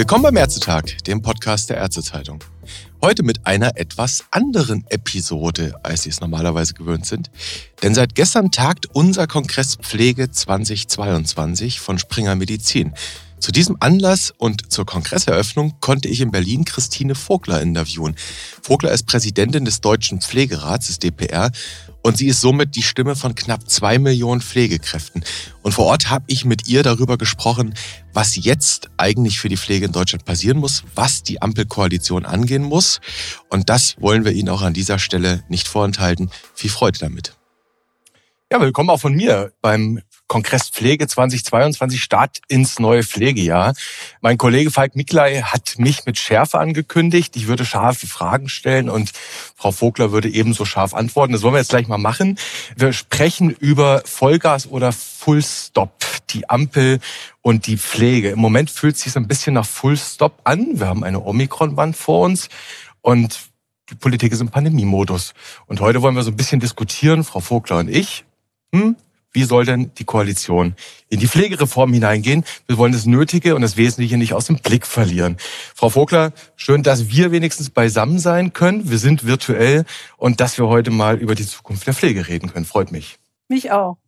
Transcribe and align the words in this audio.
Willkommen 0.00 0.22
beim 0.22 0.36
Ärztetag, 0.38 1.04
dem 1.06 1.20
Podcast 1.20 1.68
der 1.68 1.76
Ärztezeitung. 1.76 2.42
Heute 3.02 3.22
mit 3.22 3.46
einer 3.46 3.76
etwas 3.76 4.24
anderen 4.30 4.86
Episode, 4.88 5.74
als 5.82 6.04
Sie 6.04 6.08
es 6.08 6.22
normalerweise 6.22 6.72
gewöhnt 6.72 7.04
sind. 7.04 7.30
Denn 7.82 7.94
seit 7.94 8.14
gestern 8.14 8.50
tagt 8.50 8.86
unser 8.94 9.26
Kongress 9.26 9.76
Pflege 9.76 10.30
2022 10.30 11.80
von 11.80 11.98
Springer 11.98 12.34
Medizin. 12.34 12.94
Zu 13.40 13.52
diesem 13.52 13.76
Anlass 13.80 14.32
und 14.38 14.72
zur 14.72 14.86
Kongresseröffnung 14.86 15.74
konnte 15.80 16.08
ich 16.08 16.22
in 16.22 16.30
Berlin 16.30 16.64
Christine 16.64 17.14
Vogler 17.14 17.60
interviewen. 17.60 18.16
Vogler 18.62 18.92
ist 18.92 19.06
Präsidentin 19.06 19.66
des 19.66 19.82
Deutschen 19.82 20.22
Pflegerats, 20.22 20.86
des 20.86 20.98
DPR, 20.98 21.50
und 22.02 22.16
sie 22.16 22.28
ist 22.28 22.40
somit 22.40 22.76
die 22.76 22.82
Stimme 22.82 23.16
von 23.16 23.34
knapp 23.34 23.68
zwei 23.68 23.98
Millionen 23.98 24.40
Pflegekräften. 24.40 25.24
Und 25.62 25.72
vor 25.72 25.86
Ort 25.86 26.10
habe 26.10 26.24
ich 26.28 26.44
mit 26.44 26.68
ihr 26.68 26.82
darüber 26.82 27.18
gesprochen, 27.18 27.74
was 28.12 28.36
jetzt 28.36 28.90
eigentlich 28.96 29.38
für 29.38 29.48
die 29.48 29.56
Pflege 29.56 29.86
in 29.86 29.92
Deutschland 29.92 30.24
passieren 30.24 30.58
muss, 30.58 30.84
was 30.94 31.22
die 31.22 31.42
Ampelkoalition 31.42 32.24
angehen 32.24 32.62
muss. 32.62 33.00
Und 33.48 33.68
das 33.68 33.96
wollen 34.00 34.24
wir 34.24 34.32
Ihnen 34.32 34.48
auch 34.48 34.62
an 34.62 34.72
dieser 34.72 34.98
Stelle 34.98 35.44
nicht 35.48 35.68
vorenthalten. 35.68 36.30
Viel 36.54 36.70
Freude 36.70 36.98
damit. 36.98 37.36
Ja, 38.52 38.60
willkommen 38.60 38.90
auch 38.90 39.00
von 39.00 39.14
mir 39.14 39.52
beim 39.60 40.00
Kongress 40.30 40.68
Pflege 40.68 41.08
2022 41.08 42.00
Start 42.00 42.38
ins 42.46 42.78
neue 42.78 43.02
Pflegejahr. 43.02 43.74
Mein 44.20 44.38
Kollege 44.38 44.70
Falk 44.70 44.94
Miklai 44.94 45.42
hat 45.42 45.74
mich 45.78 46.06
mit 46.06 46.18
Schärfe 46.18 46.60
angekündigt. 46.60 47.34
Ich 47.34 47.48
würde 47.48 47.64
scharfe 47.64 48.06
Fragen 48.06 48.48
stellen 48.48 48.88
und 48.88 49.10
Frau 49.56 49.72
Vogler 49.72 50.12
würde 50.12 50.28
ebenso 50.28 50.64
scharf 50.64 50.94
antworten. 50.94 51.32
Das 51.32 51.42
wollen 51.42 51.54
wir 51.54 51.58
jetzt 51.58 51.70
gleich 51.70 51.88
mal 51.88 51.98
machen. 51.98 52.38
Wir 52.76 52.92
sprechen 52.92 53.50
über 53.50 54.02
Vollgas 54.04 54.68
oder 54.68 54.92
Full 54.92 55.42
Stop, 55.42 56.06
die 56.30 56.48
Ampel 56.48 57.00
und 57.42 57.66
die 57.66 57.76
Pflege. 57.76 58.30
Im 58.30 58.38
Moment 58.38 58.70
fühlt 58.70 58.94
es 58.94 59.02
sich 59.02 59.12
so 59.12 59.18
ein 59.18 59.26
bisschen 59.26 59.54
nach 59.54 59.66
Full 59.66 59.96
Stop 59.96 60.42
an. 60.44 60.78
Wir 60.78 60.86
haben 60.86 61.02
eine 61.02 61.24
Omikron-Wand 61.24 61.96
vor 61.96 62.20
uns 62.20 62.48
und 63.00 63.36
die 63.90 63.96
Politik 63.96 64.30
ist 64.30 64.40
im 64.40 64.50
Pandemiemodus. 64.50 65.34
Und 65.66 65.80
heute 65.80 66.02
wollen 66.02 66.14
wir 66.14 66.22
so 66.22 66.30
ein 66.30 66.36
bisschen 66.36 66.60
diskutieren, 66.60 67.24
Frau 67.24 67.40
Vogler 67.40 67.78
und 67.78 67.88
ich. 67.88 68.24
Hm, 68.72 68.94
wie 69.32 69.44
soll 69.44 69.64
denn 69.64 69.92
die 69.98 70.04
Koalition 70.04 70.74
in 71.08 71.20
die 71.20 71.28
Pflegereform 71.28 71.92
hineingehen? 71.92 72.44
Wir 72.66 72.78
wollen 72.78 72.92
das 72.92 73.06
Nötige 73.06 73.54
und 73.54 73.62
das 73.62 73.76
Wesentliche 73.76 74.16
nicht 74.16 74.34
aus 74.34 74.46
dem 74.46 74.58
Blick 74.58 74.86
verlieren. 74.86 75.36
Frau 75.74 75.88
Vogler, 75.88 76.32
schön, 76.56 76.82
dass 76.82 77.08
wir 77.08 77.30
wenigstens 77.30 77.70
beisammen 77.70 78.18
sein 78.18 78.52
können. 78.52 78.90
Wir 78.90 78.98
sind 78.98 79.24
virtuell 79.24 79.84
und 80.16 80.40
dass 80.40 80.58
wir 80.58 80.66
heute 80.66 80.90
mal 80.90 81.16
über 81.16 81.34
die 81.34 81.46
Zukunft 81.46 81.86
der 81.86 81.94
Pflege 81.94 82.26
reden 82.28 82.52
können. 82.52 82.64
Freut 82.64 82.90
mich. 82.90 83.18
Mich 83.48 83.70
auch. 83.70 83.98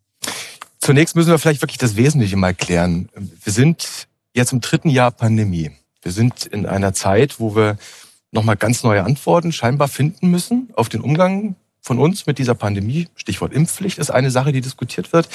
Zunächst 0.80 1.14
müssen 1.14 1.30
wir 1.30 1.38
vielleicht 1.38 1.62
wirklich 1.62 1.78
das 1.78 1.94
Wesentliche 1.94 2.36
mal 2.36 2.54
klären. 2.54 3.08
Wir 3.14 3.52
sind 3.52 4.08
jetzt 4.34 4.52
im 4.52 4.60
dritten 4.60 4.88
Jahr 4.88 5.12
Pandemie. 5.12 5.70
Wir 6.02 6.10
sind 6.10 6.46
in 6.46 6.66
einer 6.66 6.92
Zeit, 6.92 7.38
wo 7.38 7.54
wir 7.54 7.76
nochmal 8.32 8.56
ganz 8.56 8.82
neue 8.82 9.04
Antworten 9.04 9.52
scheinbar 9.52 9.86
finden 9.86 10.28
müssen 10.28 10.70
auf 10.74 10.88
den 10.88 11.00
Umgang 11.00 11.54
von 11.82 11.98
uns 11.98 12.26
mit 12.26 12.38
dieser 12.38 12.54
Pandemie, 12.54 13.08
Stichwort 13.16 13.52
Impfpflicht 13.52 13.98
ist 13.98 14.10
eine 14.10 14.30
Sache, 14.30 14.52
die 14.52 14.60
diskutiert 14.60 15.12
wird. 15.12 15.28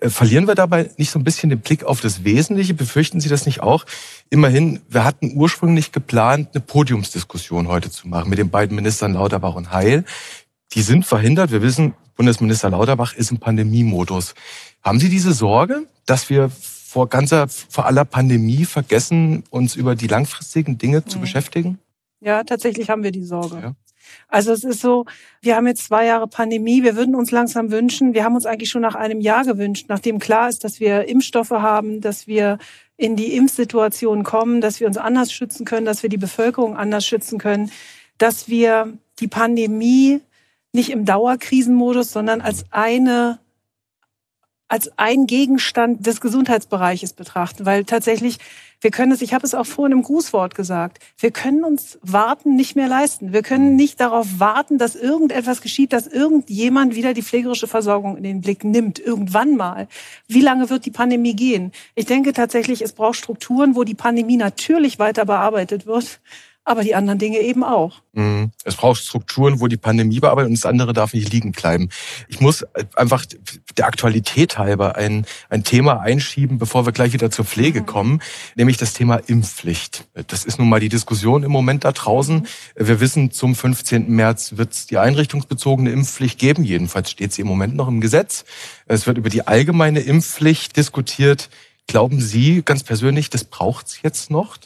Äh, 0.00 0.10
verlieren 0.10 0.46
wir 0.46 0.54
dabei 0.54 0.90
nicht 0.98 1.10
so 1.10 1.18
ein 1.18 1.24
bisschen 1.24 1.48
den 1.48 1.60
Blick 1.60 1.82
auf 1.82 2.02
das 2.02 2.24
Wesentliche? 2.24 2.74
Befürchten 2.74 3.20
Sie 3.20 3.30
das 3.30 3.46
nicht 3.46 3.60
auch? 3.60 3.86
Immerhin, 4.28 4.82
wir 4.88 5.04
hatten 5.04 5.32
ursprünglich 5.34 5.92
geplant, 5.92 6.50
eine 6.52 6.60
Podiumsdiskussion 6.60 7.68
heute 7.68 7.90
zu 7.90 8.06
machen 8.06 8.28
mit 8.28 8.38
den 8.38 8.50
beiden 8.50 8.76
Ministern 8.76 9.14
Lauterbach 9.14 9.54
und 9.54 9.72
Heil. 9.72 10.04
Die 10.74 10.82
sind 10.82 11.06
verhindert. 11.06 11.50
Wir 11.50 11.62
wissen, 11.62 11.94
Bundesminister 12.16 12.68
Lauterbach 12.68 13.14
ist 13.14 13.30
im 13.30 13.38
Pandemiemodus. 13.38 14.34
Haben 14.82 15.00
Sie 15.00 15.08
diese 15.08 15.32
Sorge, 15.32 15.86
dass 16.04 16.28
wir 16.28 16.50
vor 16.50 17.08
ganzer, 17.08 17.48
vor 17.48 17.86
aller 17.86 18.04
Pandemie 18.04 18.66
vergessen, 18.66 19.42
uns 19.48 19.74
über 19.74 19.96
die 19.96 20.06
langfristigen 20.06 20.76
Dinge 20.76 20.98
mhm. 20.98 21.08
zu 21.08 21.18
beschäftigen? 21.18 21.78
Ja, 22.20 22.44
tatsächlich 22.44 22.90
haben 22.90 23.02
wir 23.02 23.10
die 23.10 23.24
Sorge. 23.24 23.56
Ja. 23.56 23.74
Also 24.28 24.52
es 24.52 24.64
ist 24.64 24.80
so, 24.80 25.04
wir 25.40 25.56
haben 25.56 25.66
jetzt 25.66 25.84
zwei 25.84 26.06
Jahre 26.06 26.26
Pandemie, 26.26 26.82
wir 26.82 26.96
würden 26.96 27.14
uns 27.14 27.30
langsam 27.30 27.70
wünschen, 27.70 28.14
wir 28.14 28.24
haben 28.24 28.34
uns 28.34 28.46
eigentlich 28.46 28.70
schon 28.70 28.82
nach 28.82 28.94
einem 28.94 29.20
Jahr 29.20 29.44
gewünscht, 29.44 29.86
nachdem 29.88 30.18
klar 30.18 30.48
ist, 30.48 30.64
dass 30.64 30.80
wir 30.80 31.08
Impfstoffe 31.08 31.50
haben, 31.50 32.00
dass 32.00 32.26
wir 32.26 32.58
in 32.96 33.16
die 33.16 33.36
Impfsituation 33.36 34.22
kommen, 34.22 34.60
dass 34.60 34.80
wir 34.80 34.86
uns 34.86 34.96
anders 34.96 35.32
schützen 35.32 35.64
können, 35.64 35.86
dass 35.86 36.02
wir 36.02 36.10
die 36.10 36.16
Bevölkerung 36.16 36.76
anders 36.76 37.06
schützen 37.06 37.38
können, 37.38 37.70
dass 38.18 38.48
wir 38.48 38.96
die 39.20 39.28
Pandemie 39.28 40.20
nicht 40.72 40.90
im 40.90 41.04
Dauerkrisenmodus, 41.04 42.12
sondern 42.12 42.40
als 42.40 42.64
eine 42.70 43.38
als 44.74 44.90
ein 44.96 45.28
Gegenstand 45.28 46.04
des 46.04 46.20
Gesundheitsbereiches 46.20 47.12
betrachten, 47.12 47.64
weil 47.64 47.84
tatsächlich 47.84 48.38
wir 48.80 48.90
können 48.90 49.12
es, 49.12 49.22
ich 49.22 49.32
habe 49.32 49.46
es 49.46 49.54
auch 49.54 49.66
vorhin 49.66 49.92
im 49.92 50.02
Grußwort 50.02 50.56
gesagt, 50.56 50.98
wir 51.16 51.30
können 51.30 51.62
uns 51.62 51.96
Warten 52.02 52.56
nicht 52.56 52.74
mehr 52.74 52.88
leisten. 52.88 53.32
Wir 53.32 53.42
können 53.42 53.70
mhm. 53.70 53.76
nicht 53.76 54.00
darauf 54.00 54.40
warten, 54.40 54.76
dass 54.76 54.96
irgendetwas 54.96 55.60
geschieht, 55.62 55.92
dass 55.92 56.08
irgendjemand 56.08 56.96
wieder 56.96 57.14
die 57.14 57.22
pflegerische 57.22 57.68
Versorgung 57.68 58.16
in 58.16 58.24
den 58.24 58.40
Blick 58.40 58.64
nimmt, 58.64 58.98
irgendwann 58.98 59.56
mal. 59.56 59.86
Wie 60.26 60.40
lange 60.40 60.70
wird 60.70 60.86
die 60.86 60.90
Pandemie 60.90 61.36
gehen? 61.36 61.70
Ich 61.94 62.06
denke 62.06 62.32
tatsächlich, 62.32 62.82
es 62.82 62.94
braucht 62.94 63.16
Strukturen, 63.16 63.76
wo 63.76 63.84
die 63.84 63.94
Pandemie 63.94 64.36
natürlich 64.36 64.98
weiter 64.98 65.24
bearbeitet 65.24 65.86
wird 65.86 66.20
aber 66.64 66.82
die 66.82 66.94
anderen 66.94 67.18
Dinge 67.18 67.38
eben 67.38 67.62
auch. 67.62 68.00
Mhm. 68.14 68.50
Es 68.64 68.76
braucht 68.76 69.00
Strukturen, 69.00 69.60
wo 69.60 69.68
die 69.68 69.76
Pandemie 69.76 70.20
bearbeitet 70.20 70.48
und 70.48 70.56
das 70.56 70.66
andere 70.66 70.94
darf 70.94 71.12
nicht 71.12 71.32
liegen 71.32 71.52
bleiben. 71.52 71.90
Ich 72.28 72.40
muss 72.40 72.64
einfach 72.96 73.26
der 73.76 73.86
Aktualität 73.86 74.56
halber 74.56 74.96
ein, 74.96 75.26
ein 75.50 75.62
Thema 75.62 76.00
einschieben, 76.00 76.58
bevor 76.58 76.86
wir 76.86 76.92
gleich 76.92 77.12
wieder 77.12 77.30
zur 77.30 77.44
Pflege 77.44 77.82
mhm. 77.82 77.86
kommen, 77.86 78.22
nämlich 78.54 78.78
das 78.78 78.94
Thema 78.94 79.16
Impfpflicht. 79.16 80.06
Das 80.26 80.44
ist 80.44 80.58
nun 80.58 80.68
mal 80.68 80.80
die 80.80 80.88
Diskussion 80.88 81.42
im 81.42 81.52
Moment 81.52 81.84
da 81.84 81.92
draußen. 81.92 82.36
Mhm. 82.36 82.46
Wir 82.76 83.00
wissen, 83.00 83.30
zum 83.30 83.54
15. 83.54 84.08
März 84.08 84.56
wird 84.56 84.72
es 84.72 84.86
die 84.86 84.96
einrichtungsbezogene 84.96 85.90
Impfpflicht 85.90 86.38
geben. 86.38 86.64
Jedenfalls 86.64 87.10
steht 87.10 87.32
sie 87.32 87.42
im 87.42 87.48
Moment 87.48 87.76
noch 87.76 87.88
im 87.88 88.00
Gesetz. 88.00 88.44
Es 88.86 89.06
wird 89.06 89.18
über 89.18 89.28
die 89.28 89.46
allgemeine 89.46 90.00
Impfpflicht 90.00 90.76
diskutiert. 90.76 91.50
Glauben 91.86 92.20
Sie 92.20 92.62
ganz 92.64 92.82
persönlich, 92.82 93.28
das 93.28 93.44
braucht 93.44 93.88
es 93.88 94.02
jetzt 94.02 94.30
noch? 94.30 94.56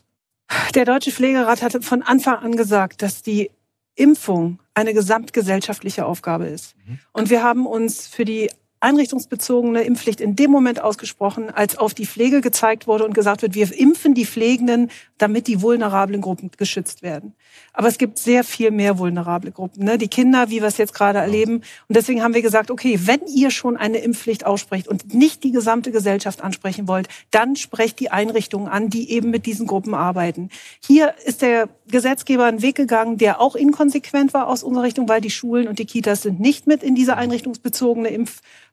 Der 0.75 0.85
Deutsche 0.85 1.11
Pflegerat 1.11 1.63
hatte 1.63 1.83
von 1.83 2.03
Anfang 2.03 2.37
an 2.37 2.57
gesagt, 2.57 3.03
dass 3.03 3.23
die 3.23 3.51
Impfung 3.95 4.61
eine 4.75 4.95
gesamtgesellschaftliche 4.95 6.07
Aufgabe 6.07 6.47
ist. 6.47 6.77
Mhm. 6.87 6.99
Und 7.13 7.31
wir 7.31 7.43
haben 7.43 7.67
uns 7.67 8.07
für 8.07 8.25
die 8.25 8.51
einrichtungsbezogene 8.81 9.83
Impfpflicht 9.83 10.21
in 10.21 10.37
dem 10.37 10.51
Moment 10.51 10.81
ausgesprochen, 10.81 11.51
als 11.51 11.77
auf 11.77 11.95
die 11.95 12.07
Pflege 12.07 12.41
gezeigt 12.41 12.87
wurde 12.87 13.05
und 13.05 13.15
gesagt 13.15 13.43
wird, 13.43 13.55
wir 13.55 13.77
impfen 13.77 14.15
die 14.15 14.27
Pflegenden, 14.27 14.91
damit 15.19 15.49
die 15.49 15.63
vulnerablen 15.63 16.21
Gruppen 16.21 16.51
geschützt 16.57 17.03
werden. 17.03 17.35
Aber 17.73 17.89
es 17.89 17.99
gibt 17.99 18.19
sehr 18.19 18.45
viel 18.45 18.71
mehr 18.71 18.99
vulnerable 18.99 19.51
Gruppen, 19.51 19.85
ne? 19.85 19.99
die 19.99 20.09
Kinder, 20.09 20.51
wie 20.51 20.61
wir 20.61 20.69
es 20.69 20.79
jetzt 20.79 20.95
gerade 20.95 21.19
erleben. 21.19 21.57
Und 21.89 21.97
deswegen 21.97 22.23
haben 22.23 22.35
wir 22.35 22.43
gesagt, 22.43 22.71
okay, 22.71 23.01
wenn 23.05 23.21
ihr 23.27 23.51
schon 23.51 23.77
eine 23.77 23.99
Impfpflicht 23.99 24.47
aussprecht 24.47 24.87
und 24.87 25.13
nicht 25.15 25.43
die 25.45 25.53
gesamte 25.53 25.91
Gesellschaft 25.91 26.43
ansprechen 26.43 26.89
wollt, 26.89 27.09
dann 27.31 27.57
sprecht 27.57 27.99
die 28.01 28.11
Einrichtungen 28.11 28.69
an, 28.69 28.91
die 28.91 29.11
eben 29.11 29.31
mit 29.31 29.47
diesen 29.47 29.67
Gruppen 29.67 29.95
arbeiten. 29.95 30.51
Hier 30.85 31.15
ist 31.25 31.43
der 31.43 31.69
Gesetzgeber 31.89 32.45
einen 32.45 32.63
Weg 32.63 32.77
gegangen, 32.77 33.19
der 33.19 33.41
auch 33.41 33.57
inkonsequent 33.57 34.35
war 34.35 34.47
aus 34.47 34.63
unserer 34.63 34.85
Richtung, 34.85 35.09
weil 35.09 35.21
die 35.21 35.31
Schulen 35.31 35.69
und 35.69 35.79
die 35.79 35.87
Kitas 35.87 36.23
sind 36.23 36.41
nicht 36.41 36.67
mit 36.67 36.83
in 36.83 36.95
diese 36.95 37.17
einrichtungsbezogene 37.17 38.09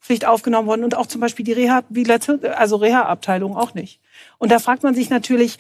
Impfpflicht 0.06 0.26
aufgenommen 0.26 0.68
worden 0.68 0.84
und 0.84 0.96
auch 0.96 1.08
zum 1.08 1.20
Beispiel 1.20 1.44
die 1.44 1.54
Rehabilitation, 1.54 2.46
also 2.46 2.76
Reha-Abteilung 2.76 3.58
auch 3.58 3.74
nicht. 3.74 4.00
Und 4.38 4.52
da 4.52 4.60
fragt 4.60 4.84
man 4.84 4.94
sich 4.94 5.10
natürlich, 5.10 5.58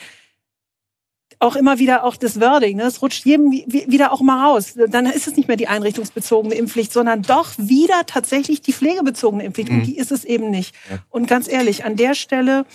auch 1.39 1.55
immer 1.57 1.79
wieder 1.79 2.05
auch 2.05 2.15
das 2.15 2.39
Wording, 2.39 2.77
ne? 2.77 2.83
es 2.83 3.01
rutscht 3.01 3.25
jedem 3.25 3.51
wieder 3.51 4.13
auch 4.13 4.21
mal 4.21 4.45
raus. 4.45 4.75
Dann 4.87 5.05
ist 5.07 5.27
es 5.27 5.35
nicht 5.35 5.49
mehr 5.49 5.57
die 5.57 5.67
einrichtungsbezogene 5.67 6.55
Impfpflicht, 6.55 6.93
sondern 6.93 7.23
doch 7.23 7.51
wieder 7.57 8.05
tatsächlich 8.05 8.61
die 8.61 8.71
pflegebezogene 8.71 9.43
Impfpflicht. 9.43 9.69
Mhm. 9.69 9.79
Und 9.79 9.85
die 9.87 9.97
ist 9.97 10.11
es 10.11 10.23
eben 10.23 10.49
nicht. 10.49 10.73
Ja. 10.89 10.99
Und 11.09 11.27
ganz 11.27 11.49
ehrlich, 11.49 11.83
an 11.83 11.97
der 11.97 12.15
Stelle 12.15 12.65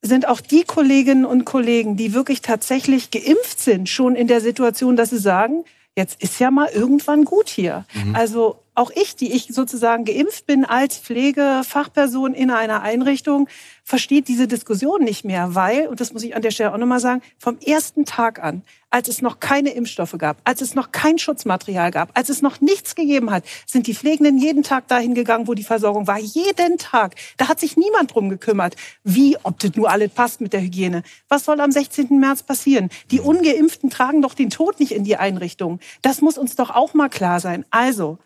sind 0.00 0.26
auch 0.26 0.40
die 0.40 0.62
Kolleginnen 0.62 1.26
und 1.26 1.44
Kollegen, 1.44 1.96
die 1.96 2.14
wirklich 2.14 2.40
tatsächlich 2.40 3.10
geimpft 3.10 3.60
sind, 3.60 3.90
schon 3.90 4.16
in 4.16 4.26
der 4.26 4.40
Situation, 4.40 4.96
dass 4.96 5.10
sie 5.10 5.18
sagen, 5.18 5.64
jetzt 5.94 6.22
ist 6.22 6.40
ja 6.40 6.50
mal 6.50 6.70
irgendwann 6.72 7.24
gut 7.24 7.50
hier. 7.50 7.84
Mhm. 7.92 8.14
Also 8.14 8.61
auch 8.74 8.90
ich, 8.90 9.16
die 9.16 9.32
ich 9.32 9.48
sozusagen 9.48 10.04
geimpft 10.04 10.46
bin 10.46 10.64
als 10.64 10.96
Pflegefachperson 10.96 12.34
in 12.34 12.50
einer 12.50 12.82
Einrichtung, 12.82 13.48
versteht 13.84 14.28
diese 14.28 14.48
Diskussion 14.48 15.02
nicht 15.02 15.24
mehr, 15.24 15.54
weil, 15.54 15.88
und 15.88 16.00
das 16.00 16.12
muss 16.12 16.22
ich 16.22 16.34
an 16.34 16.42
der 16.42 16.50
Stelle 16.52 16.72
auch 16.72 16.78
nochmal 16.78 17.00
sagen, 17.00 17.22
vom 17.38 17.58
ersten 17.58 18.04
Tag 18.04 18.42
an, 18.42 18.62
als 18.90 19.08
es 19.08 19.22
noch 19.22 19.40
keine 19.40 19.70
Impfstoffe 19.70 20.16
gab, 20.18 20.38
als 20.44 20.60
es 20.60 20.74
noch 20.74 20.92
kein 20.92 21.18
Schutzmaterial 21.18 21.90
gab, 21.90 22.16
als 22.16 22.28
es 22.28 22.42
noch 22.42 22.60
nichts 22.60 22.94
gegeben 22.94 23.30
hat, 23.30 23.44
sind 23.66 23.86
die 23.86 23.94
Pflegenden 23.94 24.38
jeden 24.38 24.62
Tag 24.62 24.86
dahin 24.88 25.14
gegangen, 25.14 25.48
wo 25.48 25.54
die 25.54 25.64
Versorgung 25.64 26.06
war. 26.06 26.18
Jeden 26.18 26.78
Tag. 26.78 27.14
Da 27.38 27.48
hat 27.48 27.58
sich 27.58 27.76
niemand 27.76 28.14
drum 28.14 28.28
gekümmert, 28.28 28.76
wie, 29.02 29.36
ob 29.42 29.58
das 29.60 29.74
nur 29.74 29.90
alles 29.90 30.10
passt 30.10 30.40
mit 30.40 30.52
der 30.52 30.60
Hygiene. 30.60 31.02
Was 31.28 31.44
soll 31.44 31.60
am 31.60 31.72
16. 31.72 32.18
März 32.20 32.42
passieren? 32.42 32.90
Die 33.10 33.20
Ungeimpften 33.20 33.90
tragen 33.90 34.22
doch 34.22 34.34
den 34.34 34.50
Tod 34.50 34.78
nicht 34.78 34.92
in 34.92 35.04
die 35.04 35.16
Einrichtung. 35.16 35.80
Das 36.02 36.20
muss 36.20 36.38
uns 36.38 36.54
doch 36.56 36.70
auch 36.70 36.94
mal 36.94 37.08
klar 37.08 37.40
sein. 37.40 37.64
Also, 37.70 38.18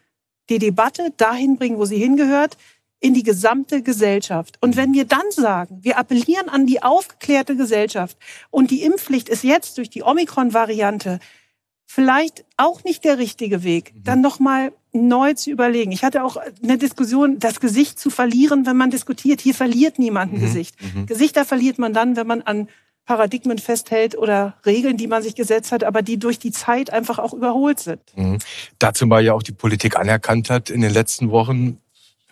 die 0.48 0.58
Debatte 0.58 1.12
dahin 1.16 1.56
bringen, 1.56 1.78
wo 1.78 1.84
sie 1.84 1.98
hingehört. 1.98 2.56
in 2.98 3.12
die 3.12 3.22
gesamte 3.22 3.82
Gesellschaft. 3.82 4.56
Und 4.62 4.75
wenn 4.75 4.94
wir 4.94 5.04
dann 5.04 5.31
sagen, 5.31 5.81
wir 5.82 5.98
appellieren 5.98 6.48
an 6.48 6.66
die 6.66 6.82
aufgeklärte 6.82 7.54
Gesellschaft 7.54 8.16
und 8.50 8.70
die 8.70 8.82
Impfpflicht 8.82 9.28
ist 9.28 9.44
jetzt 9.44 9.76
durch 9.76 9.90
die 9.90 10.02
Omikron-Variante 10.02 11.20
vielleicht 11.87 12.44
auch 12.56 12.84
nicht 12.84 13.04
der 13.04 13.19
richtige 13.19 13.62
Weg, 13.62 13.94
mhm. 13.94 14.04
dann 14.04 14.20
nochmal 14.20 14.72
neu 14.93 15.34
zu 15.34 15.50
überlegen. 15.50 15.93
Ich 15.93 16.04
hatte 16.04 16.25
auch 16.25 16.37
eine 16.62 16.78
Diskussion, 16.78 17.38
das 17.38 17.60
Gesicht 17.60 18.00
zu 18.00 18.10
verlieren, 18.10 18.66
wenn 18.66 18.76
man 18.76 18.90
diskutiert. 18.90 19.40
Hier 19.40 19.54
verliert 19.54 19.98
niemand 19.98 20.32
ein 20.32 20.38
mhm. 20.38 20.43
Gesicht. 20.43 20.76
Mhm. 20.82 21.06
Gesichter 21.06 21.44
verliert 21.44 21.78
man 21.78 21.93
dann, 21.93 22.16
wenn 22.16 22.26
man 22.26 22.43
an 22.43 22.69
Paradigmen 23.06 23.58
festhält 23.58 24.19
oder 24.19 24.55
Regeln, 24.67 24.97
die 24.97 25.06
man 25.06 25.23
sich 25.23 25.37
gesetzt 25.37 25.73
hat, 25.73 25.85
aber 25.85 26.03
die 26.03 26.19
durch 26.19 26.38
die 26.38 26.50
Zeit 26.50 26.91
einfach 26.91 27.19
auch 27.19 27.32
überholt 27.32 27.79
sind. 27.79 28.00
Mhm. 28.17 28.38
Dazu 28.79 29.06
mal 29.06 29.25
ja 29.25 29.32
auch 29.32 29.44
die 29.44 29.53
Politik 29.53 29.97
anerkannt 29.97 30.50
hat 30.50 30.70
in 30.70 30.81
den 30.81 30.93
letzten 30.93 31.31
Wochen, 31.31 31.79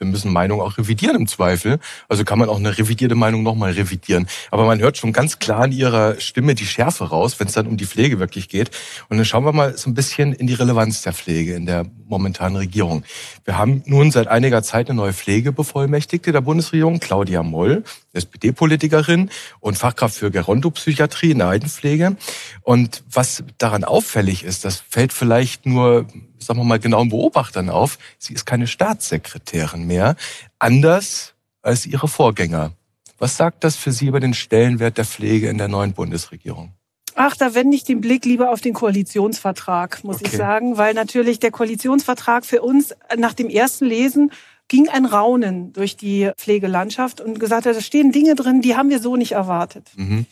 wir 0.05 0.11
müssen 0.11 0.33
Meinung 0.33 0.61
auch 0.61 0.79
revidieren 0.79 1.17
im 1.17 1.27
Zweifel. 1.27 1.79
Also 2.09 2.25
kann 2.25 2.39
man 2.39 2.49
auch 2.49 2.59
eine 2.59 2.77
revidierte 2.77 3.15
Meinung 3.15 3.43
nochmal 3.43 3.73
revidieren. 3.73 4.27
Aber 4.51 4.67
man 4.67 4.81
hört 4.81 4.99
schon 4.99 5.13
ganz 5.13 5.39
klar 5.39 5.65
in 5.65 5.73
ihrer 5.73 6.21
Stimme 6.21 6.55
die 6.55 6.67
Schärfe 6.67 7.05
raus, 7.05 7.41
wenn 7.41 7.47
es 7.47 7.55
dann 7.55 7.67
um 7.67 7.77
die 7.77 7.87
Pflege 7.87 8.19
wirklich 8.19 8.49
geht. 8.49 8.71
Und 9.09 9.17
dann 9.17 9.25
schauen 9.25 9.45
wir 9.45 9.53
mal 9.53 9.77
so 9.77 9.89
ein 9.91 9.95
bisschen 9.95 10.33
in 10.33 10.47
die 10.47 10.55
Relevanz 10.55 11.03
der 11.03 11.13
Pflege 11.13 11.55
in 11.55 11.67
der 11.67 11.87
momentanen 12.07 12.57
Regierung. 12.57 13.05
Wir 13.45 13.57
haben 13.59 13.83
nun 13.87 14.11
seit 14.11 14.29
einiger 14.29 14.63
Zeit 14.63 14.89
eine 14.89 14.97
neue 14.97 15.13
Pflegebevollmächtigte 15.13 16.33
der 16.33 16.43
Bundesregierung, 16.43 17.01
Claudia 17.01 17.43
Moll, 17.43 17.83
SPD-Politikerin 18.13 19.31
und 19.61 19.79
Fachkraft 19.79 20.17
für 20.17 20.31
Gerontopsychiatrie 20.31 21.31
in 21.31 21.39
der 21.39 21.49
Altenpflege. 21.49 22.17
Und 22.63 23.03
was 23.11 23.45
daran 23.59 23.85
auffällig 23.85 24.45
ist, 24.45 24.65
das 24.65 24.83
fällt 24.89 25.13
vielleicht 25.13 25.67
nur 25.67 26.07
sagen 26.45 26.61
wir 26.61 26.65
mal, 26.65 26.79
genauen 26.79 27.09
Beobachtern 27.09 27.71
auf, 27.71 27.99
sie 28.19 28.35
ist 28.35 28.47
keine 28.47 28.67
Staatssekretärin 28.67 29.87
mehr, 29.87 30.17
anders 30.59 31.35
als 31.63 31.87
ihre 31.87 32.09
Vorgänger. 32.09 32.73
Was 33.19 33.37
sagt 33.37 33.65
das 33.65 33.77
für 33.77 33.93
Sie 33.93 34.07
über 34.07 34.21
den 34.21 34.35
Stellenwert 34.35 34.99
der 34.99 35.05
Pflege 35.05 35.49
in 35.49 35.59
der 35.59 35.69
neuen 35.69 35.93
Bundesregierung? 35.93 36.73
Ach, 37.15 37.37
da 37.37 37.55
wende 37.55 37.77
ich 37.77 37.85
den 37.85 38.01
Blick 38.01 38.25
lieber 38.25 38.51
auf 38.51 38.61
den 38.61 38.75
Koalitionsvertrag, 38.75 40.03
muss 40.03 40.17
okay. 40.17 40.27
ich 40.27 40.37
sagen, 40.37 40.77
weil 40.79 40.95
natürlich 40.95 41.39
der 41.39 41.53
Koalitionsvertrag 41.53 42.45
für 42.45 42.61
uns 42.61 42.95
nach 43.17 43.35
dem 43.35 43.49
ersten 43.49 43.87
Lesen 43.87 44.33
ging 44.67 44.89
ein 44.89 45.05
Raunen 45.05 45.73
durch 45.73 45.97
die 45.97 46.31
Pflegelandschaft 46.37 47.21
und 47.21 47.39
gesagt 47.39 47.67
hat, 47.67 47.77
da 47.77 47.81
stehen 47.81 48.11
Dinge 48.11 48.35
drin, 48.35 48.63
die 48.63 48.77
haben 48.77 48.91
wir 48.91 48.99
so 48.99 49.17
nicht 49.17 49.33
erwartet. 49.33 49.91
Mhm. 49.95 50.27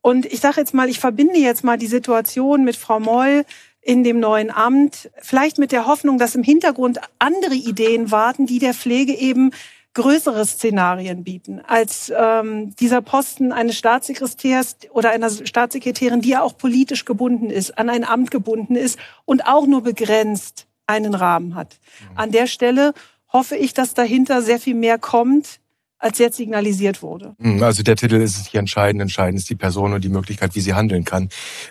Und 0.00 0.26
ich 0.26 0.40
sage 0.40 0.60
jetzt 0.60 0.72
mal, 0.72 0.88
ich 0.88 0.98
verbinde 0.98 1.38
jetzt 1.38 1.64
mal 1.64 1.78
die 1.78 1.86
Situation 1.86 2.64
mit 2.64 2.76
Frau 2.76 2.98
Moll, 2.98 3.44
in 3.82 4.04
dem 4.04 4.20
neuen 4.20 4.50
Amt, 4.50 5.10
vielleicht 5.20 5.58
mit 5.58 5.72
der 5.72 5.86
Hoffnung, 5.86 6.16
dass 6.16 6.36
im 6.36 6.44
Hintergrund 6.44 7.00
andere 7.18 7.54
Ideen 7.54 8.10
warten, 8.10 8.46
die 8.46 8.60
der 8.60 8.74
Pflege 8.74 9.12
eben 9.12 9.50
größere 9.94 10.46
Szenarien 10.46 11.22
bieten 11.22 11.60
als 11.60 12.10
ähm, 12.16 12.74
dieser 12.76 13.02
Posten 13.02 13.52
eines 13.52 13.76
Staatssekretärs 13.76 14.76
oder 14.92 15.10
einer 15.10 15.28
Staatssekretärin, 15.28 16.22
die 16.22 16.30
ja 16.30 16.42
auch 16.42 16.56
politisch 16.56 17.04
gebunden 17.04 17.50
ist, 17.50 17.76
an 17.76 17.90
ein 17.90 18.04
Amt 18.04 18.30
gebunden 18.30 18.74
ist 18.74 18.98
und 19.26 19.46
auch 19.46 19.66
nur 19.66 19.82
begrenzt 19.82 20.66
einen 20.86 21.14
Rahmen 21.14 21.54
hat. 21.54 21.78
Mhm. 22.10 22.18
An 22.18 22.30
der 22.30 22.46
Stelle 22.46 22.94
hoffe 23.32 23.56
ich, 23.56 23.74
dass 23.74 23.94
dahinter 23.94 24.42
sehr 24.42 24.58
viel 24.58 24.74
mehr 24.74 24.98
kommt, 24.98 25.60
als 26.02 26.18
jetzt 26.18 26.36
signalisiert 26.36 27.00
wurde. 27.00 27.36
Hm, 27.40 27.62
also 27.62 27.84
der 27.84 27.94
Titel 27.94 28.16
ist 28.16 28.36
nicht 28.38 28.54
entscheidend, 28.54 29.00
entscheidend 29.00 29.38
ist 29.38 29.48
die 29.48 29.54
Person 29.54 29.92
und 29.92 30.02
die 30.02 30.08
Möglichkeit, 30.08 30.56
wie 30.56 30.60
sie 30.60 30.74
handeln 30.74 31.04
kann. 31.04 31.28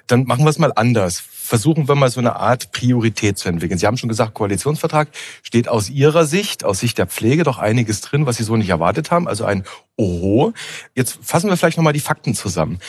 Dann 0.08 0.24
machen 0.24 0.46
wir 0.46 0.50
es 0.50 0.58
mal 0.58 0.72
anders. 0.74 1.20
Versuchen 1.20 1.90
wir 1.90 1.96
mal 1.96 2.10
so 2.10 2.22
eine 2.22 2.38
Art 2.38 2.72
Priorität 2.72 3.38
zu 3.38 3.50
entwickeln. 3.50 3.78
Sie 3.78 3.86
haben 3.86 3.98
schon 3.98 4.08
gesagt, 4.08 4.34
Koalitionsvertrag 4.34 5.10
steht 5.44 5.68
aus 5.68 5.90
Ihrer 5.90 6.26
Sicht, 6.26 6.64
aus 6.64 6.80
Sicht 6.80 6.98
der 6.98 7.08
Pflege 7.08 7.44
doch 7.44 7.58
einiges 7.58 8.00
drin, 8.00 8.26
was 8.26 8.38
Sie 8.38 8.44
so 8.44 8.56
nicht 8.56 8.70
erwartet 8.70 9.12
haben. 9.12 9.28
Also 9.28 9.44
ein 9.44 9.66
Oho. 9.98 10.54
Jetzt 10.96 11.20
fassen 11.22 11.50
wir 11.50 11.58
vielleicht 11.58 11.76
nochmal 11.76 11.92
die 11.92 12.00
Fakten 12.00 12.34
zusammen. 12.34 12.80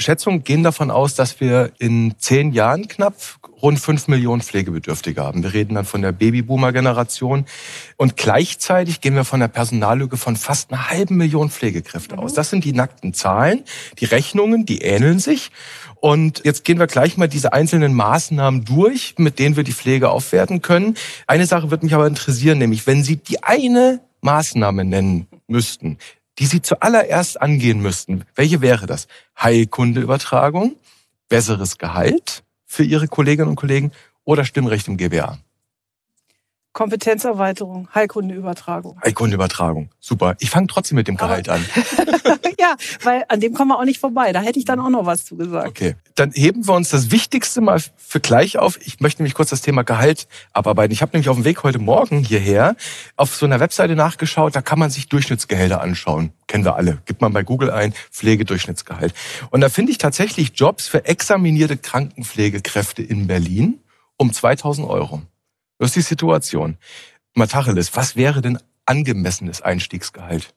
Schätzungen 0.00 0.44
gehen 0.44 0.62
davon 0.62 0.90
aus, 0.90 1.14
dass 1.14 1.40
wir 1.40 1.72
in 1.78 2.14
zehn 2.18 2.52
Jahren 2.52 2.88
knapp 2.88 3.14
rund 3.62 3.78
fünf 3.78 4.08
Millionen 4.08 4.42
Pflegebedürftige 4.42 5.22
haben. 5.22 5.42
Wir 5.42 5.52
reden 5.52 5.74
dann 5.74 5.84
von 5.84 6.02
der 6.02 6.12
Babyboomer-Generation. 6.12 7.44
Und 7.96 8.16
gleichzeitig 8.16 9.00
gehen 9.00 9.14
wir 9.14 9.24
von 9.24 9.40
der 9.40 9.48
Personallücke 9.48 10.16
von 10.16 10.36
fast 10.36 10.72
einer 10.72 10.90
halben 10.90 11.16
Million 11.16 11.50
Pflegekräfte 11.50 12.16
mhm. 12.16 12.22
aus. 12.22 12.34
Das 12.34 12.50
sind 12.50 12.64
die 12.64 12.72
nackten 12.72 13.14
Zahlen. 13.14 13.64
Die 13.98 14.06
Rechnungen, 14.06 14.66
die 14.66 14.82
ähneln 14.82 15.18
sich. 15.18 15.50
Und 15.96 16.42
jetzt 16.44 16.64
gehen 16.64 16.78
wir 16.78 16.86
gleich 16.86 17.18
mal 17.18 17.28
diese 17.28 17.52
einzelnen 17.52 17.92
Maßnahmen 17.94 18.64
durch, 18.64 19.14
mit 19.18 19.38
denen 19.38 19.56
wir 19.56 19.64
die 19.64 19.72
Pflege 19.72 20.10
aufwerten 20.10 20.62
können. 20.62 20.96
Eine 21.26 21.46
Sache 21.46 21.70
wird 21.70 21.82
mich 21.82 21.94
aber 21.94 22.06
interessieren, 22.06 22.58
nämlich 22.58 22.86
wenn 22.86 23.04
Sie 23.04 23.16
die 23.16 23.42
eine 23.42 24.00
Maßnahme 24.22 24.84
nennen 24.84 25.26
müssten, 25.46 25.98
die 26.40 26.46
Sie 26.46 26.62
zuallererst 26.62 27.40
angehen 27.40 27.80
müssten, 27.80 28.24
welche 28.34 28.62
wäre 28.62 28.86
das? 28.86 29.06
Heilkundeübertragung, 29.40 30.76
besseres 31.28 31.78
Gehalt 31.78 32.42
für 32.64 32.82
Ihre 32.82 33.08
Kolleginnen 33.08 33.48
und 33.48 33.56
Kollegen 33.56 33.92
oder 34.24 34.44
Stimmrecht 34.44 34.88
im 34.88 34.96
GBA? 34.96 35.38
Kompetenzerweiterung, 36.72 37.88
Heilkundeübertragung. 37.94 39.00
Heilkundeübertragung, 39.04 39.90
super. 39.98 40.36
Ich 40.38 40.50
fange 40.50 40.68
trotzdem 40.68 40.96
mit 40.96 41.08
dem 41.08 41.16
Gehalt 41.16 41.48
an. 41.48 41.64
ja, 42.60 42.76
weil 43.02 43.24
an 43.28 43.40
dem 43.40 43.54
kommen 43.54 43.70
wir 43.72 43.78
auch 43.78 43.84
nicht 43.84 43.98
vorbei. 43.98 44.32
Da 44.32 44.40
hätte 44.40 44.58
ich 44.60 44.66
dann 44.66 44.78
auch 44.78 44.88
noch 44.88 45.04
was 45.04 45.24
zu 45.24 45.36
gesagt. 45.36 45.66
Okay, 45.66 45.96
dann 46.14 46.30
heben 46.32 46.68
wir 46.68 46.74
uns 46.74 46.90
das 46.90 47.10
Wichtigste 47.10 47.60
mal 47.60 47.80
für 47.96 48.20
gleich 48.20 48.56
auf. 48.56 48.78
Ich 48.86 49.00
möchte 49.00 49.20
nämlich 49.20 49.34
kurz 49.34 49.50
das 49.50 49.62
Thema 49.62 49.82
Gehalt 49.82 50.28
abarbeiten. 50.52 50.92
Ich 50.92 51.02
habe 51.02 51.10
nämlich 51.12 51.28
auf 51.28 51.36
dem 51.36 51.44
Weg 51.44 51.64
heute 51.64 51.80
Morgen 51.80 52.20
hierher 52.20 52.76
auf 53.16 53.34
so 53.34 53.46
einer 53.46 53.58
Webseite 53.58 53.96
nachgeschaut. 53.96 54.54
Da 54.54 54.62
kann 54.62 54.78
man 54.78 54.90
sich 54.90 55.08
Durchschnittsgehälter 55.08 55.80
anschauen. 55.80 56.32
Kennen 56.46 56.64
wir 56.64 56.76
alle. 56.76 56.98
Gibt 57.04 57.20
man 57.20 57.32
bei 57.32 57.42
Google 57.42 57.70
ein, 57.70 57.94
Pflegedurchschnittsgehalt. 58.12 59.12
Und 59.50 59.60
da 59.60 59.68
finde 59.68 59.90
ich 59.90 59.98
tatsächlich 59.98 60.52
Jobs 60.54 60.86
für 60.86 61.04
examinierte 61.04 61.76
Krankenpflegekräfte 61.76 63.02
in 63.02 63.26
Berlin 63.26 63.80
um 64.16 64.32
2000 64.32 64.86
Euro. 64.88 65.22
Das 65.80 65.88
ist 65.88 65.96
die 65.96 66.00
Situation. 66.02 66.76
Matacheles, 67.32 67.96
was 67.96 68.14
wäre 68.14 68.42
denn 68.42 68.58
angemessenes 68.84 69.62
Einstiegsgehalt? 69.62 70.52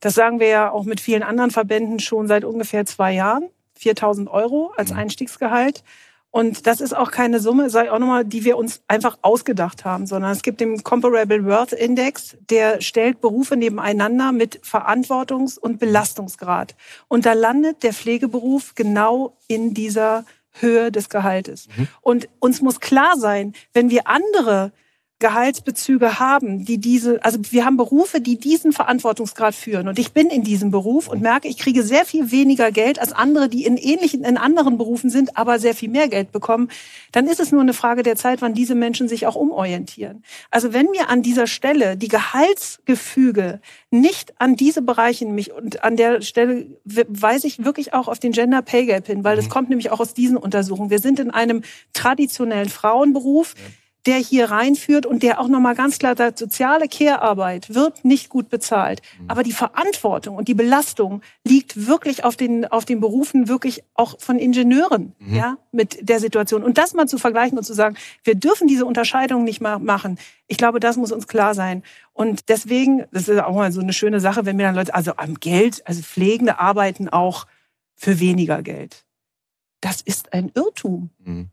Das 0.00 0.14
sagen 0.14 0.40
wir 0.40 0.48
ja 0.48 0.70
auch 0.72 0.82
mit 0.82 1.00
vielen 1.00 1.22
anderen 1.22 1.52
Verbänden 1.52 2.00
schon 2.00 2.26
seit 2.26 2.44
ungefähr 2.44 2.84
zwei 2.84 3.12
Jahren. 3.12 3.44
4000 3.76 4.28
Euro 4.28 4.72
als 4.76 4.90
mhm. 4.90 4.98
Einstiegsgehalt. 4.98 5.84
Und 6.32 6.66
das 6.66 6.80
ist 6.80 6.96
auch 6.96 7.12
keine 7.12 7.38
Summe, 7.38 7.68
ich 7.68 7.76
auch 7.76 7.98
nochmal, 7.98 8.24
die 8.24 8.44
wir 8.44 8.56
uns 8.56 8.82
einfach 8.88 9.18
ausgedacht 9.22 9.84
haben, 9.84 10.06
sondern 10.06 10.32
es 10.32 10.42
gibt 10.42 10.60
den 10.60 10.82
Comparable 10.82 11.44
Worth 11.44 11.72
Index, 11.72 12.36
der 12.50 12.80
stellt 12.80 13.20
Berufe 13.20 13.56
nebeneinander 13.56 14.32
mit 14.32 14.60
Verantwortungs- 14.64 15.58
und 15.58 15.78
Belastungsgrad. 15.78 16.74
Und 17.08 17.24
da 17.24 17.34
landet 17.34 17.84
der 17.84 17.92
Pflegeberuf 17.92 18.74
genau 18.74 19.36
in 19.48 19.74
dieser 19.74 20.24
Höhe 20.52 20.90
des 20.90 21.08
Gehaltes. 21.08 21.68
Mhm. 21.76 21.88
Und 22.00 22.28
uns 22.38 22.60
muss 22.60 22.80
klar 22.80 23.16
sein, 23.16 23.54
wenn 23.72 23.90
wir 23.90 24.06
andere 24.06 24.72
Gehaltsbezüge 25.20 26.18
haben, 26.18 26.64
die 26.64 26.78
diese, 26.78 27.22
also 27.22 27.38
wir 27.50 27.66
haben 27.66 27.76
Berufe, 27.76 28.20
die 28.20 28.38
diesen 28.38 28.72
Verantwortungsgrad 28.72 29.54
führen. 29.54 29.86
Und 29.86 29.98
ich 29.98 30.12
bin 30.12 30.28
in 30.28 30.42
diesem 30.42 30.70
Beruf 30.70 31.08
und 31.08 31.20
merke, 31.20 31.46
ich 31.46 31.58
kriege 31.58 31.82
sehr 31.82 32.06
viel 32.06 32.32
weniger 32.32 32.72
Geld 32.72 32.98
als 32.98 33.12
andere, 33.12 33.50
die 33.50 33.66
in 33.66 33.76
ähnlichen, 33.76 34.24
in 34.24 34.38
anderen 34.38 34.78
Berufen 34.78 35.10
sind, 35.10 35.36
aber 35.36 35.58
sehr 35.58 35.74
viel 35.74 35.90
mehr 35.90 36.08
Geld 36.08 36.32
bekommen. 36.32 36.68
Dann 37.12 37.26
ist 37.26 37.38
es 37.38 37.52
nur 37.52 37.60
eine 37.60 37.74
Frage 37.74 38.02
der 38.02 38.16
Zeit, 38.16 38.40
wann 38.40 38.54
diese 38.54 38.74
Menschen 38.74 39.08
sich 39.08 39.26
auch 39.26 39.36
umorientieren. 39.36 40.24
Also 40.50 40.72
wenn 40.72 40.86
wir 40.86 41.10
an 41.10 41.22
dieser 41.22 41.46
Stelle 41.46 41.98
die 41.98 42.08
Gehaltsgefüge 42.08 43.60
nicht 43.90 44.40
an 44.40 44.56
diese 44.56 44.80
Bereiche 44.80 45.26
mich 45.26 45.52
und 45.52 45.84
an 45.84 45.96
der 45.96 46.22
Stelle 46.22 46.66
weise 46.84 47.46
ich 47.46 47.62
wirklich 47.62 47.92
auch 47.92 48.08
auf 48.08 48.18
den 48.18 48.32
Gender 48.32 48.62
Pay 48.62 48.86
Gap 48.86 49.06
hin, 49.06 49.22
weil 49.22 49.36
das 49.36 49.46
mhm. 49.46 49.50
kommt 49.50 49.68
nämlich 49.68 49.90
auch 49.90 50.00
aus 50.00 50.14
diesen 50.14 50.38
Untersuchungen. 50.38 50.88
Wir 50.88 50.98
sind 50.98 51.20
in 51.20 51.30
einem 51.30 51.62
traditionellen 51.92 52.70
Frauenberuf. 52.70 53.54
Ja 53.58 53.79
der 54.06 54.16
hier 54.16 54.50
reinführt 54.50 55.04
und 55.06 55.22
der 55.22 55.40
auch 55.40 55.48
nochmal 55.48 55.74
ganz 55.74 55.98
klar 55.98 56.16
sagt, 56.16 56.38
soziale 56.38 56.88
Care-Arbeit 56.88 57.74
wird 57.74 58.04
nicht 58.04 58.28
gut 58.28 58.48
bezahlt. 58.48 59.02
Mhm. 59.20 59.30
Aber 59.30 59.42
die 59.42 59.52
Verantwortung 59.52 60.36
und 60.36 60.48
die 60.48 60.54
Belastung 60.54 61.22
liegt 61.44 61.86
wirklich 61.86 62.24
auf 62.24 62.36
den, 62.36 62.66
auf 62.66 62.84
den 62.84 63.00
Berufen 63.00 63.48
wirklich 63.48 63.82
auch 63.94 64.18
von 64.18 64.38
Ingenieuren, 64.38 65.14
mhm. 65.18 65.34
ja, 65.34 65.58
mit 65.72 66.08
der 66.08 66.20
Situation. 66.20 66.62
Und 66.62 66.78
das 66.78 66.94
mal 66.94 67.08
zu 67.08 67.18
vergleichen 67.18 67.58
und 67.58 67.64
zu 67.64 67.74
sagen, 67.74 67.96
wir 68.24 68.34
dürfen 68.34 68.68
diese 68.68 68.86
Unterscheidung 68.86 69.44
nicht 69.44 69.60
mehr 69.60 69.78
machen. 69.78 70.18
Ich 70.46 70.56
glaube, 70.56 70.80
das 70.80 70.96
muss 70.96 71.12
uns 71.12 71.28
klar 71.28 71.54
sein. 71.54 71.82
Und 72.12 72.48
deswegen, 72.48 73.04
das 73.12 73.28
ist 73.28 73.38
auch 73.40 73.54
mal 73.54 73.72
so 73.72 73.80
eine 73.80 73.92
schöne 73.92 74.20
Sache, 74.20 74.46
wenn 74.46 74.56
mir 74.56 74.64
dann 74.64 74.74
Leute, 74.74 74.94
also 74.94 75.12
am 75.16 75.34
Geld, 75.34 75.86
also 75.86 76.02
Pflegende 76.02 76.58
arbeiten 76.58 77.08
auch 77.08 77.46
für 77.94 78.18
weniger 78.18 78.62
Geld. 78.62 79.04
Das 79.80 80.00
ist 80.00 80.32
ein 80.32 80.50
Irrtum. 80.54 81.10
Mhm. 81.18 81.50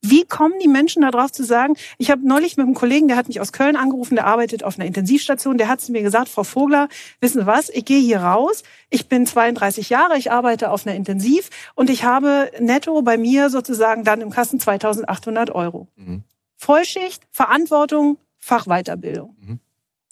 Wie 0.00 0.24
kommen 0.24 0.54
die 0.62 0.68
Menschen 0.68 1.02
darauf 1.02 1.32
zu 1.32 1.42
sagen, 1.44 1.74
ich 1.98 2.10
habe 2.10 2.26
neulich 2.26 2.56
mit 2.56 2.66
einem 2.66 2.74
Kollegen, 2.74 3.08
der 3.08 3.16
hat 3.16 3.26
mich 3.26 3.40
aus 3.40 3.52
Köln 3.52 3.74
angerufen, 3.74 4.14
der 4.14 4.26
arbeitet 4.26 4.62
auf 4.62 4.78
einer 4.78 4.86
Intensivstation, 4.86 5.58
der 5.58 5.68
hat 5.68 5.80
zu 5.80 5.90
mir 5.90 6.02
gesagt, 6.02 6.28
Frau 6.28 6.44
Vogler, 6.44 6.88
wissen 7.20 7.40
Sie 7.40 7.46
was, 7.46 7.68
ich 7.68 7.84
gehe 7.84 8.00
hier 8.00 8.20
raus, 8.20 8.62
ich 8.90 9.08
bin 9.08 9.26
32 9.26 9.90
Jahre, 9.90 10.16
ich 10.16 10.30
arbeite 10.30 10.70
auf 10.70 10.86
einer 10.86 10.94
Intensiv 10.94 11.50
und 11.74 11.90
ich 11.90 12.04
habe 12.04 12.50
netto 12.60 13.02
bei 13.02 13.18
mir 13.18 13.50
sozusagen 13.50 14.04
dann 14.04 14.20
im 14.20 14.30
Kassen 14.30 14.60
2800 14.60 15.50
Euro. 15.50 15.88
Mhm. 15.96 16.22
Vollschicht, 16.56 17.24
Verantwortung, 17.30 18.18
Fachweiterbildung. 18.38 19.36
Mhm. 19.40 19.60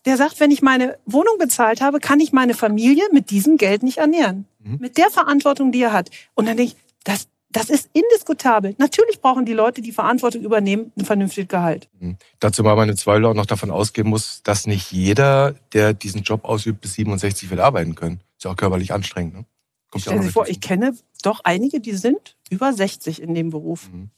der 0.05 0.17
sagt, 0.17 0.41
wenn 0.41 0.51
ich 0.51 0.63
meine 0.63 0.99
Wohnung 1.05 1.39
bezahlt 1.39 1.81
habe, 1.81 2.01
kann 2.01 2.21
ich 2.21 2.33
meine 2.33 2.55
Familie 2.55 3.05
mit 3.13 3.31
diesem 3.31 3.57
Geld 3.57 3.83
nicht 3.83 3.99
ernähren. 3.99 4.47
Mhm. 4.59 4.79
Mit 4.81 4.99
der 4.99 5.11
Verantwortung, 5.11 5.71
die 5.73 5.83
er 5.83 5.93
hat. 5.93 6.11
Und 6.35 6.47
dann 6.47 6.57
denke 6.57 6.75
ich, 6.75 6.95
das, 7.05 7.29
das 7.51 7.71
ist 7.71 7.89
indiskutabel. 7.93 8.75
Natürlich 8.79 9.21
brauchen 9.21 9.47
die 9.47 9.53
Leute, 9.53 9.81
die 9.81 9.93
Verantwortung 9.93 10.43
übernehmen, 10.43 10.93
ein 10.99 11.05
vernünftiges 11.05 11.49
Gehalt. 11.49 11.89
Mhm. 11.99 12.17
Dazu 12.41 12.63
mal 12.63 12.77
meine 12.77 12.97
Zweifel 12.97 13.25
auch 13.27 13.35
noch 13.35 13.47
davon 13.47 13.71
ausgehen 13.71 14.09
muss, 14.09 14.43
dass 14.43 14.67
nicht 14.67 14.93
jeder, 14.93 15.55
der 15.73 15.95
diesen 15.95 16.23
Job 16.23 16.45
ausübt, 16.45 16.81
bis 16.81 16.95
67 16.95 17.51
will 17.51 17.61
arbeiten 17.61 17.95
können. 17.95 18.21
Ist 18.37 18.45
ja 18.45 18.51
auch 18.51 18.57
körperlich 18.57 18.93
anstrengend. 18.93 19.35
Ne? 19.35 19.45
Kommt 19.91 20.03
Stellen 20.03 20.23
Sie 20.23 20.31
vor, 20.31 20.49
ich 20.49 20.61
kenne 20.61 20.95
doch 21.23 21.41
einige, 21.45 21.81
die 21.81 21.93
sind 21.93 22.37
über 22.51 22.73
60 22.73 23.23
in 23.23 23.35
dem 23.35 23.51
Beruf. 23.51 23.89
Mhm. 23.91 24.11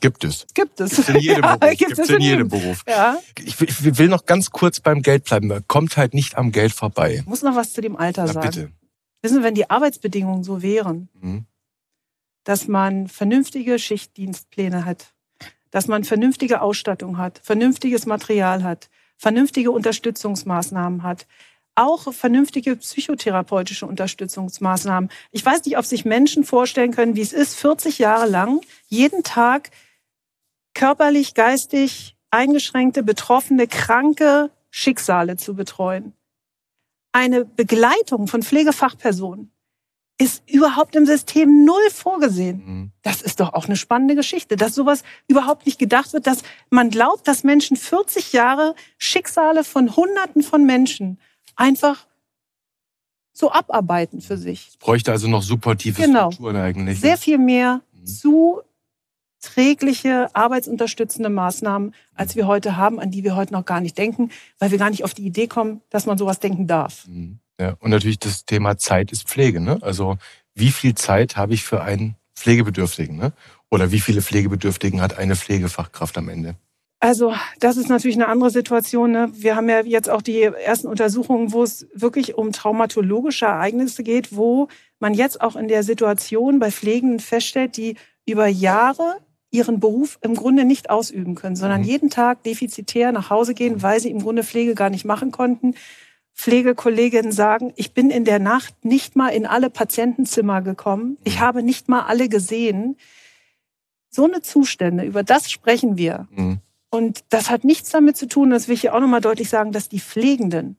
Gibt 0.00 0.24
es. 0.24 0.46
Gibt 0.52 0.80
es. 0.80 0.96
Gibt's 0.96 1.08
in 1.08 1.20
jedem 1.20 1.42
ja, 1.44 1.56
Beruf. 1.56 1.76
Gibt 1.78 1.98
es 1.98 2.10
in, 2.10 2.20
jedem 2.20 2.48
Beruf. 2.48 2.82
Ja. 2.86 3.18
Ich, 3.42 3.60
ich, 3.60 3.98
will 3.98 4.08
noch 4.08 4.26
ganz 4.26 4.50
kurz 4.50 4.80
beim 4.80 5.02
Geld 5.02 5.24
bleiben. 5.24 5.46
Man 5.48 5.66
kommt 5.66 5.96
halt 5.96 6.12
nicht 6.12 6.36
am 6.36 6.52
Geld 6.52 6.72
vorbei. 6.72 7.20
Ich 7.20 7.26
muss 7.26 7.42
noch 7.42 7.56
was 7.56 7.72
zu 7.72 7.80
dem 7.80 7.96
Alter 7.96 8.26
Na, 8.26 8.32
sagen. 8.32 8.48
Bitte. 8.48 8.70
Wissen 9.22 9.38
Sie, 9.38 9.42
wenn 9.42 9.54
die 9.54 9.70
Arbeitsbedingungen 9.70 10.44
so 10.44 10.60
wären, 10.62 11.08
mhm. 11.20 11.46
Dass 12.46 12.68
man 12.68 13.08
vernünftige 13.08 13.76
Schichtdienstpläne 13.76 14.84
hat, 14.84 15.12
dass 15.72 15.88
man 15.88 16.04
vernünftige 16.04 16.60
Ausstattung 16.60 17.18
hat, 17.18 17.40
vernünftiges 17.42 18.06
Material 18.06 18.62
hat, 18.62 18.88
vernünftige 19.16 19.72
Unterstützungsmaßnahmen 19.72 21.02
hat, 21.02 21.26
auch 21.74 22.12
vernünftige 22.14 22.76
psychotherapeutische 22.76 23.84
Unterstützungsmaßnahmen. 23.86 25.10
Ich 25.32 25.44
weiß 25.44 25.64
nicht, 25.64 25.76
ob 25.76 25.84
sich 25.86 26.04
Menschen 26.04 26.44
vorstellen 26.44 26.92
können, 26.92 27.16
wie 27.16 27.20
es 27.20 27.32
ist, 27.32 27.56
40 27.56 27.98
Jahre 27.98 28.28
lang 28.28 28.60
jeden 28.86 29.24
Tag 29.24 29.70
körperlich, 30.72 31.34
geistig 31.34 32.16
eingeschränkte, 32.30 33.02
betroffene, 33.02 33.66
kranke 33.66 34.52
Schicksale 34.70 35.36
zu 35.36 35.56
betreuen. 35.56 36.12
Eine 37.10 37.44
Begleitung 37.44 38.28
von 38.28 38.44
Pflegefachpersonen 38.44 39.50
ist 40.18 40.42
überhaupt 40.48 40.96
im 40.96 41.04
System 41.04 41.64
null 41.64 41.90
vorgesehen. 41.92 42.62
Mhm. 42.64 42.90
Das 43.02 43.20
ist 43.20 43.40
doch 43.40 43.52
auch 43.52 43.66
eine 43.66 43.76
spannende 43.76 44.14
Geschichte, 44.14 44.56
dass 44.56 44.74
sowas 44.74 45.02
überhaupt 45.28 45.66
nicht 45.66 45.78
gedacht 45.78 46.12
wird, 46.14 46.26
dass 46.26 46.42
man 46.70 46.90
glaubt, 46.90 47.28
dass 47.28 47.44
Menschen 47.44 47.76
40 47.76 48.32
Jahre 48.32 48.74
Schicksale 48.96 49.62
von 49.62 49.94
Hunderten 49.94 50.42
von 50.42 50.64
Menschen 50.64 51.18
einfach 51.54 52.06
so 53.32 53.52
abarbeiten 53.52 54.22
für 54.22 54.38
sich. 54.38 54.68
Es 54.70 54.76
bräuchte 54.78 55.12
also 55.12 55.28
noch 55.28 55.42
supportive 55.42 56.00
genau. 56.00 56.30
Strukturen 56.30 56.56
eigentlich. 56.56 56.98
Sehr 57.00 57.18
viel 57.18 57.36
mehr 57.36 57.82
mhm. 57.92 58.06
zuträgliche, 59.42 60.34
arbeitsunterstützende 60.34 61.28
Maßnahmen, 61.28 61.94
als 62.14 62.36
wir 62.36 62.46
heute 62.46 62.78
haben, 62.78 62.98
an 62.98 63.10
die 63.10 63.22
wir 63.22 63.36
heute 63.36 63.52
noch 63.52 63.66
gar 63.66 63.82
nicht 63.82 63.98
denken, 63.98 64.30
weil 64.58 64.70
wir 64.70 64.78
gar 64.78 64.88
nicht 64.88 65.04
auf 65.04 65.12
die 65.12 65.26
Idee 65.26 65.46
kommen, 65.46 65.82
dass 65.90 66.06
man 66.06 66.16
sowas 66.16 66.40
denken 66.40 66.66
darf. 66.66 67.06
Mhm. 67.06 67.40
Ja, 67.60 67.76
und 67.80 67.90
natürlich 67.90 68.18
das 68.18 68.44
Thema 68.44 68.76
Zeit 68.76 69.12
ist 69.12 69.28
Pflege. 69.28 69.60
Ne? 69.60 69.78
Also 69.80 70.18
wie 70.54 70.70
viel 70.70 70.94
Zeit 70.94 71.36
habe 71.36 71.54
ich 71.54 71.64
für 71.64 71.82
einen 71.82 72.16
Pflegebedürftigen? 72.34 73.16
Ne? 73.16 73.32
Oder 73.70 73.92
wie 73.92 74.00
viele 74.00 74.22
Pflegebedürftigen 74.22 75.00
hat 75.00 75.18
eine 75.18 75.36
Pflegefachkraft 75.36 76.18
am 76.18 76.28
Ende? 76.28 76.56
Also 77.00 77.34
das 77.60 77.76
ist 77.76 77.88
natürlich 77.88 78.16
eine 78.16 78.28
andere 78.28 78.50
Situation. 78.50 79.12
Ne? 79.12 79.30
Wir 79.32 79.56
haben 79.56 79.68
ja 79.68 79.80
jetzt 79.80 80.08
auch 80.08 80.22
die 80.22 80.42
ersten 80.42 80.88
Untersuchungen, 80.88 81.52
wo 81.52 81.62
es 81.62 81.86
wirklich 81.94 82.36
um 82.36 82.52
traumatologische 82.52 83.46
Ereignisse 83.46 84.02
geht, 84.02 84.34
wo 84.34 84.68
man 84.98 85.14
jetzt 85.14 85.40
auch 85.40 85.56
in 85.56 85.68
der 85.68 85.82
Situation 85.82 86.58
bei 86.58 86.70
Pflegenden 86.70 87.20
feststellt, 87.20 87.76
die 87.76 87.96
über 88.26 88.46
Jahre 88.46 89.18
ihren 89.50 89.78
Beruf 89.78 90.18
im 90.22 90.34
Grunde 90.34 90.64
nicht 90.64 90.90
ausüben 90.90 91.34
können, 91.34 91.56
sondern 91.56 91.82
mhm. 91.82 91.86
jeden 91.86 92.10
Tag 92.10 92.42
defizitär 92.42 93.12
nach 93.12 93.30
Hause 93.30 93.54
gehen, 93.54 93.82
weil 93.82 94.00
sie 94.00 94.10
im 94.10 94.20
Grunde 94.20 94.42
Pflege 94.42 94.74
gar 94.74 94.90
nicht 94.90 95.04
machen 95.04 95.30
konnten. 95.30 95.74
Pflegekolleginnen 96.36 97.32
sagen, 97.32 97.72
ich 97.76 97.94
bin 97.94 98.10
in 98.10 98.24
der 98.24 98.38
Nacht 98.38 98.84
nicht 98.84 99.16
mal 99.16 99.30
in 99.30 99.46
alle 99.46 99.70
Patientenzimmer 99.70 100.60
gekommen. 100.60 101.16
Ich 101.24 101.36
mhm. 101.36 101.40
habe 101.40 101.62
nicht 101.62 101.88
mal 101.88 102.02
alle 102.02 102.28
gesehen. 102.28 102.96
So 104.10 104.24
eine 104.24 104.42
Zustände, 104.42 105.04
über 105.04 105.22
das 105.22 105.50
sprechen 105.50 105.96
wir. 105.96 106.28
Mhm. 106.30 106.58
Und 106.90 107.24
das 107.30 107.50
hat 107.50 107.64
nichts 107.64 107.90
damit 107.90 108.18
zu 108.18 108.28
tun, 108.28 108.50
das 108.50 108.68
will 108.68 108.74
ich 108.74 108.82
hier 108.82 108.94
auch 108.94 109.00
nochmal 109.00 109.22
deutlich 109.22 109.48
sagen, 109.48 109.72
dass 109.72 109.88
die 109.88 109.98
Pflegenden 109.98 110.76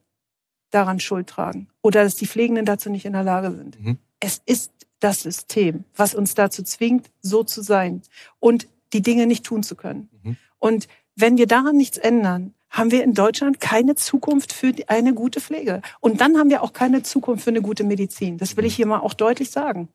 daran 0.69 0.99
Schuld 0.99 1.27
tragen 1.27 1.67
oder 1.81 2.03
dass 2.03 2.15
die 2.15 2.27
Pflegenden 2.27 2.65
dazu 2.65 2.89
nicht 2.89 3.05
in 3.05 3.13
der 3.13 3.23
Lage 3.23 3.51
sind. 3.51 3.79
Mhm. 3.83 3.97
Es 4.19 4.41
ist 4.45 4.71
das 4.99 5.23
System, 5.23 5.85
was 5.95 6.13
uns 6.13 6.35
dazu 6.35 6.61
zwingt, 6.63 7.09
so 7.21 7.43
zu 7.43 7.61
sein 7.61 8.03
und 8.39 8.67
die 8.93 9.01
Dinge 9.01 9.25
nicht 9.25 9.43
tun 9.43 9.63
zu 9.63 9.75
können. 9.75 10.09
Mhm. 10.23 10.37
Und 10.59 10.87
wenn 11.15 11.37
wir 11.37 11.47
daran 11.47 11.77
nichts 11.77 11.97
ändern, 11.97 12.53
haben 12.69 12.91
wir 12.91 13.03
in 13.03 13.13
Deutschland 13.13 13.59
keine 13.59 13.95
Zukunft 13.95 14.53
für 14.53 14.73
eine 14.87 15.13
gute 15.13 15.41
Pflege. 15.41 15.81
Und 15.99 16.21
dann 16.21 16.37
haben 16.37 16.49
wir 16.49 16.61
auch 16.63 16.73
keine 16.73 17.03
Zukunft 17.03 17.43
für 17.43 17.49
eine 17.49 17.61
gute 17.61 17.83
Medizin. 17.83 18.37
Das 18.37 18.57
will 18.57 18.65
ich 18.65 18.75
hier 18.75 18.87
mal 18.87 18.99
auch 18.99 19.13
deutlich 19.13 19.51
sagen. 19.51 19.89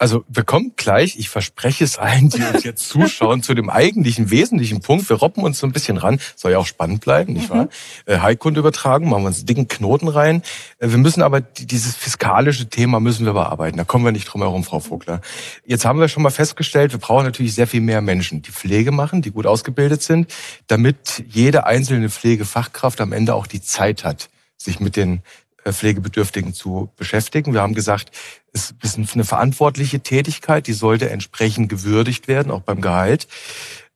Also 0.00 0.24
wir 0.28 0.44
kommen 0.44 0.72
gleich, 0.76 1.18
ich 1.18 1.28
verspreche 1.28 1.84
es 1.84 1.98
allen, 1.98 2.30
die 2.30 2.42
uns 2.42 2.64
jetzt 2.64 2.88
zuschauen, 2.88 3.42
zu 3.42 3.52
dem 3.52 3.68
eigentlichen 3.68 4.30
wesentlichen 4.30 4.80
Punkt. 4.80 5.06
Wir 5.10 5.16
roppen 5.16 5.44
uns 5.44 5.58
so 5.58 5.66
ein 5.66 5.72
bisschen 5.72 5.98
ran, 5.98 6.18
soll 6.36 6.52
ja 6.52 6.58
auch 6.58 6.66
spannend 6.66 7.02
bleiben, 7.02 7.34
nicht 7.34 7.50
wahr? 7.50 7.68
Mhm. 8.06 8.22
Heilkunde 8.22 8.60
übertragen, 8.60 9.10
machen 9.10 9.24
wir 9.24 9.26
uns 9.26 9.40
einen 9.40 9.46
dicken 9.46 9.68
Knoten 9.68 10.08
rein. 10.08 10.42
Äh, 10.78 10.88
wir 10.88 10.96
müssen 10.96 11.20
aber 11.20 11.42
dieses 11.42 11.96
fiskalische 11.96 12.70
Thema 12.70 12.98
müssen 12.98 13.26
wir 13.26 13.34
bearbeiten. 13.34 13.76
Da 13.76 13.84
kommen 13.84 14.06
wir 14.06 14.10
nicht 14.12 14.24
drum 14.24 14.40
herum, 14.40 14.64
Frau 14.64 14.80
Vogler. 14.80 15.20
Jetzt 15.66 15.84
haben 15.84 16.00
wir 16.00 16.08
schon 16.08 16.22
mal 16.22 16.30
festgestellt, 16.30 16.92
wir 16.92 16.98
brauchen 16.98 17.26
natürlich 17.26 17.54
sehr 17.54 17.66
viel 17.66 17.82
mehr 17.82 18.00
Menschen, 18.00 18.40
die 18.40 18.52
Pflege 18.52 18.92
machen, 18.92 19.20
die 19.20 19.30
gut 19.30 19.44
ausgebildet 19.44 20.02
sind, 20.02 20.32
damit 20.66 21.24
jede 21.28 21.66
einzelne 21.66 22.08
Pflegefachkraft 22.08 23.02
am 23.02 23.12
Ende 23.12 23.34
auch 23.34 23.46
die 23.46 23.60
Zeit 23.60 24.04
hat, 24.04 24.30
sich 24.56 24.80
mit 24.80 24.96
den 24.96 25.20
äh, 25.64 25.72
Pflegebedürftigen 25.72 26.54
zu 26.54 26.90
beschäftigen. 26.96 27.52
Wir 27.52 27.60
haben 27.60 27.74
gesagt, 27.74 28.12
es 28.49 28.49
ist 28.98 29.14
eine 29.14 29.24
verantwortliche 29.24 30.00
Tätigkeit, 30.00 30.66
die 30.66 30.72
sollte 30.72 31.10
entsprechend 31.10 31.68
gewürdigt 31.68 32.28
werden, 32.28 32.50
auch 32.50 32.62
beim 32.62 32.80
Gehalt. 32.80 33.26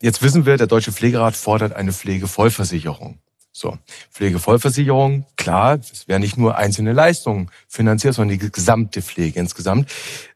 Jetzt 0.01 0.23
wissen 0.23 0.47
wir, 0.47 0.57
der 0.57 0.67
Deutsche 0.67 0.93
Pflegerat 0.93 1.37
fordert 1.37 1.75
eine 1.75 1.93
Pflegevollversicherung. 1.93 3.19
So, 3.53 3.79
Pflegevollversicherung, 4.11 5.27
klar, 5.37 5.79
es 5.79 6.09
werden 6.09 6.23
nicht 6.23 6.37
nur 6.37 6.57
einzelne 6.57 6.93
Leistungen 6.93 7.51
finanziert, 7.69 8.15
sondern 8.15 8.39
die 8.39 8.51
gesamte 8.51 9.01
Pflege 9.01 9.39
insgesamt. 9.39 9.91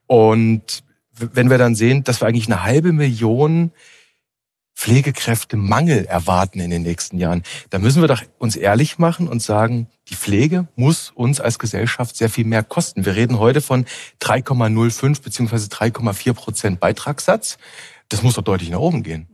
Und 0.07 0.85
wenn 1.13 1.51
wir 1.51 1.59
dann 1.59 1.75
sehen, 1.75 2.05
dass 2.05 2.21
wir 2.21 2.29
eigentlich 2.29 2.47
eine 2.47 2.63
halbe 2.63 2.93
Million 2.93 3.73
Pflegekräftemangel 4.79 6.05
erwarten 6.05 6.61
in 6.61 6.71
den 6.71 6.83
nächsten 6.83 7.19
Jahren, 7.19 7.43
da 7.71 7.81
müssen 7.81 8.01
wir 8.01 8.07
doch 8.07 8.23
uns 8.39 8.55
ehrlich 8.55 8.97
machen 8.99 9.27
und 9.27 9.43
sagen, 9.43 9.89
die 10.09 10.15
Pflege 10.15 10.69
muss 10.77 11.11
uns 11.11 11.41
als 11.41 11.59
Gesellschaft 11.59 12.17
sehr 12.17 12.31
viel 12.31 12.45
mehr 12.45 12.63
kosten. 12.63 13.05
Wir 13.05 13.17
reden 13.17 13.41
heute 13.41 13.61
von 13.61 13.87
3,05 14.21 15.21
beziehungsweise 15.21 15.67
3,4 15.67 16.33
Prozent 16.33 16.81
Beitragssatz. 16.81 17.59
Das 18.09 18.23
muss 18.23 18.35
doch 18.35 18.45
deutlich 18.45 18.71
nach 18.71 18.79
oben 18.79 19.03
gehen. 19.03 19.27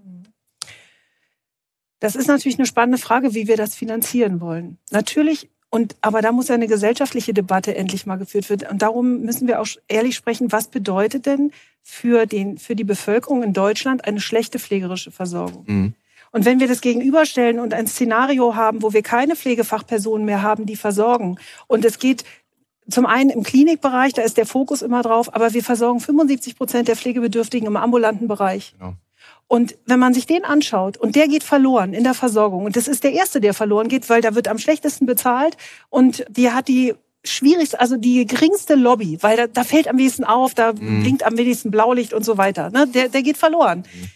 Das 2.00 2.16
ist 2.16 2.26
natürlich 2.26 2.58
eine 2.58 2.66
spannende 2.66 2.98
Frage, 2.98 3.34
wie 3.34 3.46
wir 3.46 3.58
das 3.58 3.74
finanzieren 3.74 4.40
wollen. 4.40 4.78
Natürlich 4.92 5.50
und, 5.74 5.96
aber 6.02 6.22
da 6.22 6.30
muss 6.30 6.46
ja 6.46 6.54
eine 6.54 6.68
gesellschaftliche 6.68 7.34
Debatte 7.34 7.74
endlich 7.74 8.06
mal 8.06 8.14
geführt 8.14 8.48
werden. 8.48 8.68
Und 8.70 8.80
darum 8.80 9.22
müssen 9.22 9.48
wir 9.48 9.60
auch 9.60 9.66
ehrlich 9.88 10.14
sprechen, 10.14 10.52
was 10.52 10.68
bedeutet 10.68 11.26
denn 11.26 11.50
für, 11.82 12.26
den, 12.26 12.58
für 12.58 12.76
die 12.76 12.84
Bevölkerung 12.84 13.42
in 13.42 13.52
Deutschland 13.52 14.04
eine 14.04 14.20
schlechte 14.20 14.60
pflegerische 14.60 15.10
Versorgung? 15.10 15.64
Mhm. 15.66 15.94
Und 16.30 16.44
wenn 16.44 16.60
wir 16.60 16.68
das 16.68 16.80
gegenüberstellen 16.80 17.58
und 17.58 17.74
ein 17.74 17.88
Szenario 17.88 18.54
haben, 18.54 18.84
wo 18.84 18.92
wir 18.92 19.02
keine 19.02 19.34
Pflegefachpersonen 19.34 20.24
mehr 20.24 20.42
haben, 20.42 20.64
die 20.64 20.76
versorgen, 20.76 21.38
und 21.66 21.84
es 21.84 21.98
geht 21.98 22.22
zum 22.88 23.04
einen 23.04 23.30
im 23.30 23.42
Klinikbereich, 23.42 24.12
da 24.12 24.22
ist 24.22 24.36
der 24.36 24.46
Fokus 24.46 24.80
immer 24.80 25.02
drauf, 25.02 25.34
aber 25.34 25.54
wir 25.54 25.64
versorgen 25.64 25.98
75 25.98 26.56
Prozent 26.56 26.86
der 26.86 26.94
Pflegebedürftigen 26.94 27.66
im 27.66 27.76
ambulanten 27.76 28.28
Bereich. 28.28 28.76
Genau. 28.78 28.94
Und 29.46 29.76
wenn 29.86 29.98
man 29.98 30.14
sich 30.14 30.26
den 30.26 30.44
anschaut 30.44 30.96
und 30.96 31.16
der 31.16 31.28
geht 31.28 31.44
verloren 31.44 31.92
in 31.92 32.04
der 32.04 32.14
Versorgung 32.14 32.64
und 32.64 32.76
das 32.76 32.88
ist 32.88 33.04
der 33.04 33.12
erste, 33.12 33.40
der 33.40 33.54
verloren 33.54 33.88
geht, 33.88 34.08
weil 34.08 34.20
da 34.20 34.34
wird 34.34 34.48
am 34.48 34.58
schlechtesten 34.58 35.06
bezahlt 35.06 35.56
und 35.90 36.24
die 36.28 36.50
hat 36.50 36.68
die 36.68 36.94
schwierigste, 37.24 37.80
also 37.80 37.96
die 37.96 38.26
geringste 38.26 38.74
Lobby, 38.74 39.18
weil 39.20 39.36
da, 39.36 39.46
da 39.46 39.64
fällt 39.64 39.88
am 39.88 39.98
wenigsten 39.98 40.24
auf, 40.24 40.54
da 40.54 40.72
mhm. 40.72 41.02
blinkt 41.02 41.22
am 41.24 41.36
wenigsten 41.36 41.70
Blaulicht 41.70 42.12
und 42.12 42.24
so 42.24 42.38
weiter. 42.38 42.70
Ne? 42.70 42.86
Der, 42.86 43.08
der 43.08 43.22
geht 43.22 43.36
verloren. 43.36 43.80
Mhm. 43.80 44.08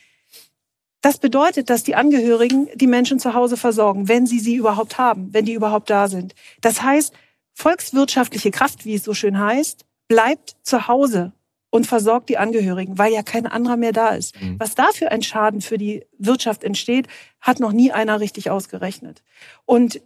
Das 1.00 1.18
bedeutet, 1.18 1.70
dass 1.70 1.84
die 1.84 1.94
Angehörigen 1.94 2.68
die 2.74 2.88
Menschen 2.88 3.20
zu 3.20 3.34
Hause 3.34 3.56
versorgen, 3.56 4.08
wenn 4.08 4.26
sie 4.26 4.40
sie 4.40 4.56
überhaupt 4.56 4.98
haben, 4.98 5.32
wenn 5.32 5.44
die 5.44 5.52
überhaupt 5.52 5.90
da 5.90 6.08
sind. 6.08 6.34
Das 6.60 6.82
heißt, 6.82 7.12
volkswirtschaftliche 7.54 8.50
Kraft, 8.50 8.84
wie 8.84 8.94
es 8.94 9.04
so 9.04 9.14
schön 9.14 9.38
heißt, 9.38 9.84
bleibt 10.08 10.56
zu 10.62 10.88
Hause 10.88 11.32
und 11.70 11.86
versorgt 11.86 12.28
die 12.28 12.38
Angehörigen, 12.38 12.98
weil 12.98 13.12
ja 13.12 13.22
kein 13.22 13.46
anderer 13.46 13.76
mehr 13.76 13.92
da 13.92 14.10
ist. 14.10 14.40
Mhm. 14.40 14.56
Was 14.58 14.74
da 14.74 14.88
für 14.92 15.10
ein 15.10 15.22
Schaden 15.22 15.60
für 15.60 15.78
die 15.78 16.04
Wirtschaft 16.18 16.64
entsteht, 16.64 17.06
hat 17.40 17.60
noch 17.60 17.72
nie 17.72 17.92
einer 17.92 18.20
richtig 18.20 18.50
ausgerechnet. 18.50 19.22
Und 19.66 20.00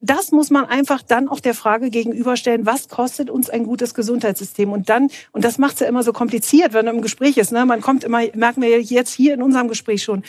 das 0.00 0.32
muss 0.32 0.50
man 0.50 0.66
einfach 0.66 1.02
dann 1.02 1.28
auch 1.28 1.40
der 1.40 1.54
Frage 1.54 1.88
gegenüberstellen, 1.88 2.66
was 2.66 2.88
kostet 2.88 3.30
uns 3.30 3.48
ein 3.48 3.64
gutes 3.64 3.94
Gesundheitssystem? 3.94 4.70
Und 4.70 4.90
dann, 4.90 5.08
und 5.32 5.44
das 5.44 5.56
macht 5.56 5.74
es 5.74 5.80
ja 5.80 5.86
immer 5.86 6.02
so 6.02 6.12
kompliziert, 6.12 6.74
wenn 6.74 6.84
man 6.84 6.96
im 6.96 7.02
Gespräch 7.02 7.38
ist, 7.38 7.52
ne? 7.52 7.64
man 7.64 7.80
kommt 7.80 8.04
immer, 8.04 8.20
merken 8.34 8.60
wir 8.60 8.82
jetzt 8.82 9.14
hier 9.14 9.32
in 9.32 9.42
unserem 9.42 9.68
Gespräch 9.68 10.02
schon, 10.02 10.22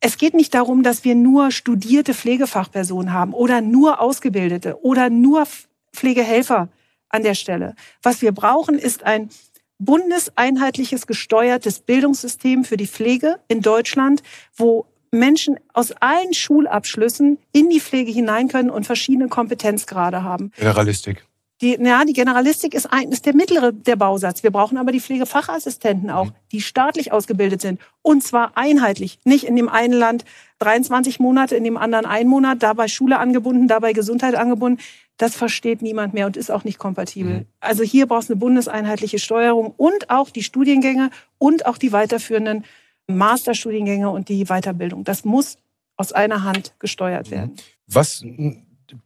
Es 0.00 0.18
geht 0.18 0.34
nicht 0.34 0.52
darum, 0.52 0.82
dass 0.82 1.04
wir 1.04 1.14
nur 1.14 1.50
studierte 1.50 2.12
Pflegefachpersonen 2.12 3.14
haben 3.14 3.32
oder 3.32 3.62
nur 3.62 4.00
Ausgebildete 4.00 4.84
oder 4.84 5.08
nur 5.08 5.46
Pflegehelfer 5.94 6.68
an 7.08 7.22
der 7.22 7.34
Stelle. 7.34 7.74
Was 8.02 8.20
wir 8.20 8.32
brauchen, 8.32 8.78
ist 8.78 9.04
ein 9.04 9.30
bundeseinheitliches 9.78 11.06
gesteuertes 11.06 11.80
Bildungssystem 11.80 12.64
für 12.64 12.76
die 12.76 12.86
Pflege 12.86 13.40
in 13.48 13.60
Deutschland, 13.60 14.22
wo 14.56 14.86
Menschen 15.10 15.58
aus 15.72 15.92
allen 15.92 16.34
Schulabschlüssen 16.34 17.38
in 17.52 17.70
die 17.70 17.80
Pflege 17.80 18.10
hinein 18.10 18.48
können 18.48 18.70
und 18.70 18.84
verschiedene 18.84 19.28
Kompetenzgrade 19.28 20.22
haben. 20.22 20.50
Generalistik. 20.56 21.24
Die, 21.60 21.78
ja, 21.80 22.04
die 22.04 22.12
Generalistik 22.12 22.74
ist, 22.74 22.92
ein, 22.92 23.12
ist 23.12 23.26
der 23.26 23.34
mittlere 23.34 23.72
der 23.72 23.94
Bausatz. 23.96 24.42
Wir 24.42 24.50
brauchen 24.50 24.76
aber 24.76 24.90
die 24.90 25.00
Pflegefachassistenten 25.00 26.10
auch, 26.10 26.26
mhm. 26.26 26.34
die 26.50 26.60
staatlich 26.60 27.12
ausgebildet 27.12 27.60
sind. 27.60 27.80
Und 28.02 28.24
zwar 28.24 28.56
einheitlich. 28.56 29.20
Nicht 29.24 29.44
in 29.44 29.54
dem 29.54 29.68
einen 29.68 29.94
Land 29.94 30.24
23 30.58 31.20
Monate, 31.20 31.54
in 31.54 31.62
dem 31.62 31.76
anderen 31.76 32.06
ein 32.06 32.26
Monat, 32.26 32.62
dabei 32.62 32.88
Schule 32.88 33.18
angebunden, 33.18 33.68
dabei 33.68 33.92
Gesundheit 33.92 34.34
angebunden. 34.34 34.80
Das 35.16 35.36
versteht 35.36 35.80
niemand 35.80 36.12
mehr 36.12 36.26
und 36.26 36.36
ist 36.36 36.50
auch 36.50 36.64
nicht 36.64 36.78
kompatibel. 36.78 37.40
Mhm. 37.40 37.46
Also 37.60 37.84
hier 37.84 38.06
braucht 38.06 38.24
es 38.24 38.30
eine 38.30 38.36
bundeseinheitliche 38.36 39.20
Steuerung 39.20 39.72
und 39.76 40.10
auch 40.10 40.30
die 40.30 40.42
Studiengänge 40.42 41.10
und 41.38 41.66
auch 41.66 41.78
die 41.78 41.92
weiterführenden 41.92 42.64
Masterstudiengänge 43.06 44.10
und 44.10 44.28
die 44.28 44.46
Weiterbildung. 44.46 45.04
Das 45.04 45.24
muss 45.24 45.56
aus 45.96 46.12
einer 46.12 46.42
Hand 46.42 46.74
gesteuert 46.80 47.30
werden. 47.30 47.54
Was 47.86 48.24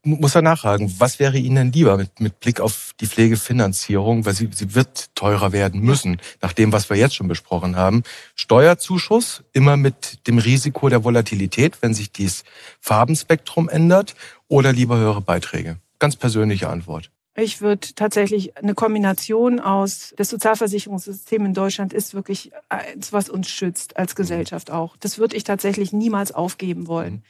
muss 0.03 0.35
er 0.35 0.43
nachhaken, 0.43 0.95
was 0.99 1.19
wäre 1.19 1.39
Ihnen 1.39 1.57
denn 1.57 1.73
lieber 1.73 1.97
mit, 1.97 2.21
mit 2.21 2.41
Blick 2.41 2.61
auf 2.61 2.93
die 3.01 3.07
Pflegefinanzierung, 3.07 4.25
weil 4.25 4.35
sie, 4.35 4.49
sie 4.53 4.75
wird 4.75 5.15
teurer 5.15 5.53
werden 5.53 5.81
müssen, 5.81 6.21
nach 6.41 6.53
dem, 6.53 6.73
was 6.73 6.91
wir 6.91 6.97
jetzt 6.97 7.15
schon 7.15 7.29
besprochen 7.29 7.77
haben. 7.77 8.03
Steuerzuschuss, 8.35 9.45
immer 9.53 9.77
mit 9.77 10.27
dem 10.27 10.39
Risiko 10.39 10.89
der 10.89 11.05
Volatilität, 11.05 11.83
wenn 11.83 11.95
sich 11.95 12.13
dieses 12.13 12.45
Farbenspektrum 12.81 13.69
ändert, 13.69 14.15
oder 14.49 14.73
lieber 14.73 14.97
höhere 14.97 15.21
Beiträge? 15.21 15.77
Ganz 15.99 16.17
persönliche 16.17 16.69
Antwort. 16.69 17.11
Ich 17.37 17.61
würde 17.61 17.87
tatsächlich 17.95 18.57
eine 18.57 18.75
Kombination 18.75 19.61
aus, 19.61 20.13
das 20.17 20.29
Sozialversicherungssystem 20.31 21.45
in 21.47 21.55
Deutschland 21.55 21.93
ist 21.93 22.13
wirklich 22.13 22.51
eins, 22.69 23.13
was 23.13 23.29
uns 23.29 23.49
schützt 23.49 23.97
als 23.97 24.17
Gesellschaft 24.17 24.73
auch. 24.73 24.97
Das 24.97 25.19
würde 25.19 25.37
ich 25.37 25.45
tatsächlich 25.45 25.93
niemals 25.93 26.33
aufgeben 26.33 26.89
wollen. 26.89 27.15
Mhm. 27.15 27.23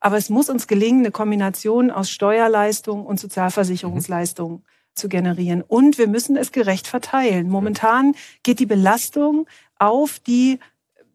Aber 0.00 0.16
es 0.16 0.30
muss 0.30 0.50
uns 0.50 0.66
gelingen, 0.66 1.00
eine 1.00 1.10
Kombination 1.10 1.90
aus 1.90 2.10
Steuerleistung 2.10 3.06
und 3.06 3.20
Sozialversicherungsleistung 3.20 4.52
mhm. 4.52 4.62
zu 4.94 5.08
generieren. 5.08 5.62
Und 5.66 5.98
wir 5.98 6.08
müssen 6.08 6.36
es 6.36 6.52
gerecht 6.52 6.86
verteilen. 6.86 7.48
Momentan 7.48 8.14
geht 8.42 8.58
die 8.58 8.66
Belastung 8.66 9.46
auf 9.78 10.18
die 10.18 10.58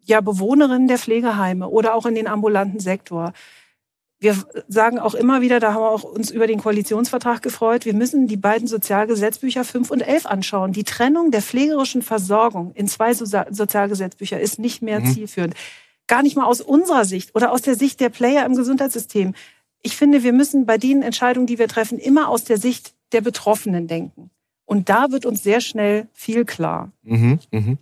ja, 0.05 0.21
Bewohnerinnen 0.21 0.87
der 0.87 0.97
Pflegeheime 0.97 1.69
oder 1.69 1.95
auch 1.95 2.05
in 2.05 2.15
den 2.15 2.27
ambulanten 2.27 2.79
Sektor. 2.79 3.33
Wir 4.19 4.35
sagen 4.67 4.99
auch 4.99 5.15
immer 5.15 5.41
wieder, 5.41 5.59
da 5.59 5.73
haben 5.73 5.81
wir 5.81 5.89
auch 5.89 6.03
uns 6.03 6.29
über 6.29 6.45
den 6.45 6.59
Koalitionsvertrag 6.59 7.41
gefreut, 7.41 7.85
wir 7.85 7.95
müssen 7.95 8.27
die 8.27 8.37
beiden 8.37 8.67
Sozialgesetzbücher 8.67 9.63
5 9.63 9.89
und 9.89 10.01
11 10.01 10.27
anschauen. 10.27 10.73
Die 10.73 10.83
Trennung 10.83 11.31
der 11.31 11.41
pflegerischen 11.41 12.03
Versorgung 12.03 12.71
in 12.75 12.87
zwei 12.87 13.15
Sozialgesetzbücher 13.15 14.39
ist 14.39 14.59
nicht 14.59 14.83
mehr 14.83 14.99
mhm. 14.99 15.07
zielführend. 15.07 15.55
Gar 16.11 16.23
nicht 16.23 16.35
mal 16.35 16.43
aus 16.43 16.59
unserer 16.59 17.05
Sicht 17.05 17.35
oder 17.35 17.53
aus 17.53 17.61
der 17.61 17.75
Sicht 17.75 18.01
der 18.01 18.09
Player 18.09 18.45
im 18.45 18.53
Gesundheitssystem. 18.53 19.33
Ich 19.81 19.95
finde, 19.95 20.23
wir 20.23 20.33
müssen 20.33 20.65
bei 20.65 20.77
den 20.77 21.03
Entscheidungen, 21.03 21.47
die 21.47 21.57
wir 21.57 21.69
treffen, 21.69 21.99
immer 21.99 22.27
aus 22.27 22.43
der 22.43 22.57
Sicht 22.57 22.93
der 23.13 23.21
Betroffenen 23.21 23.87
denken. 23.87 24.29
Und 24.65 24.89
da 24.89 25.11
wird 25.11 25.25
uns 25.25 25.41
sehr 25.41 25.61
schnell 25.61 26.09
viel 26.11 26.43
klar. 26.43 26.91
Mhm, 27.03 27.39
mh 27.51 27.77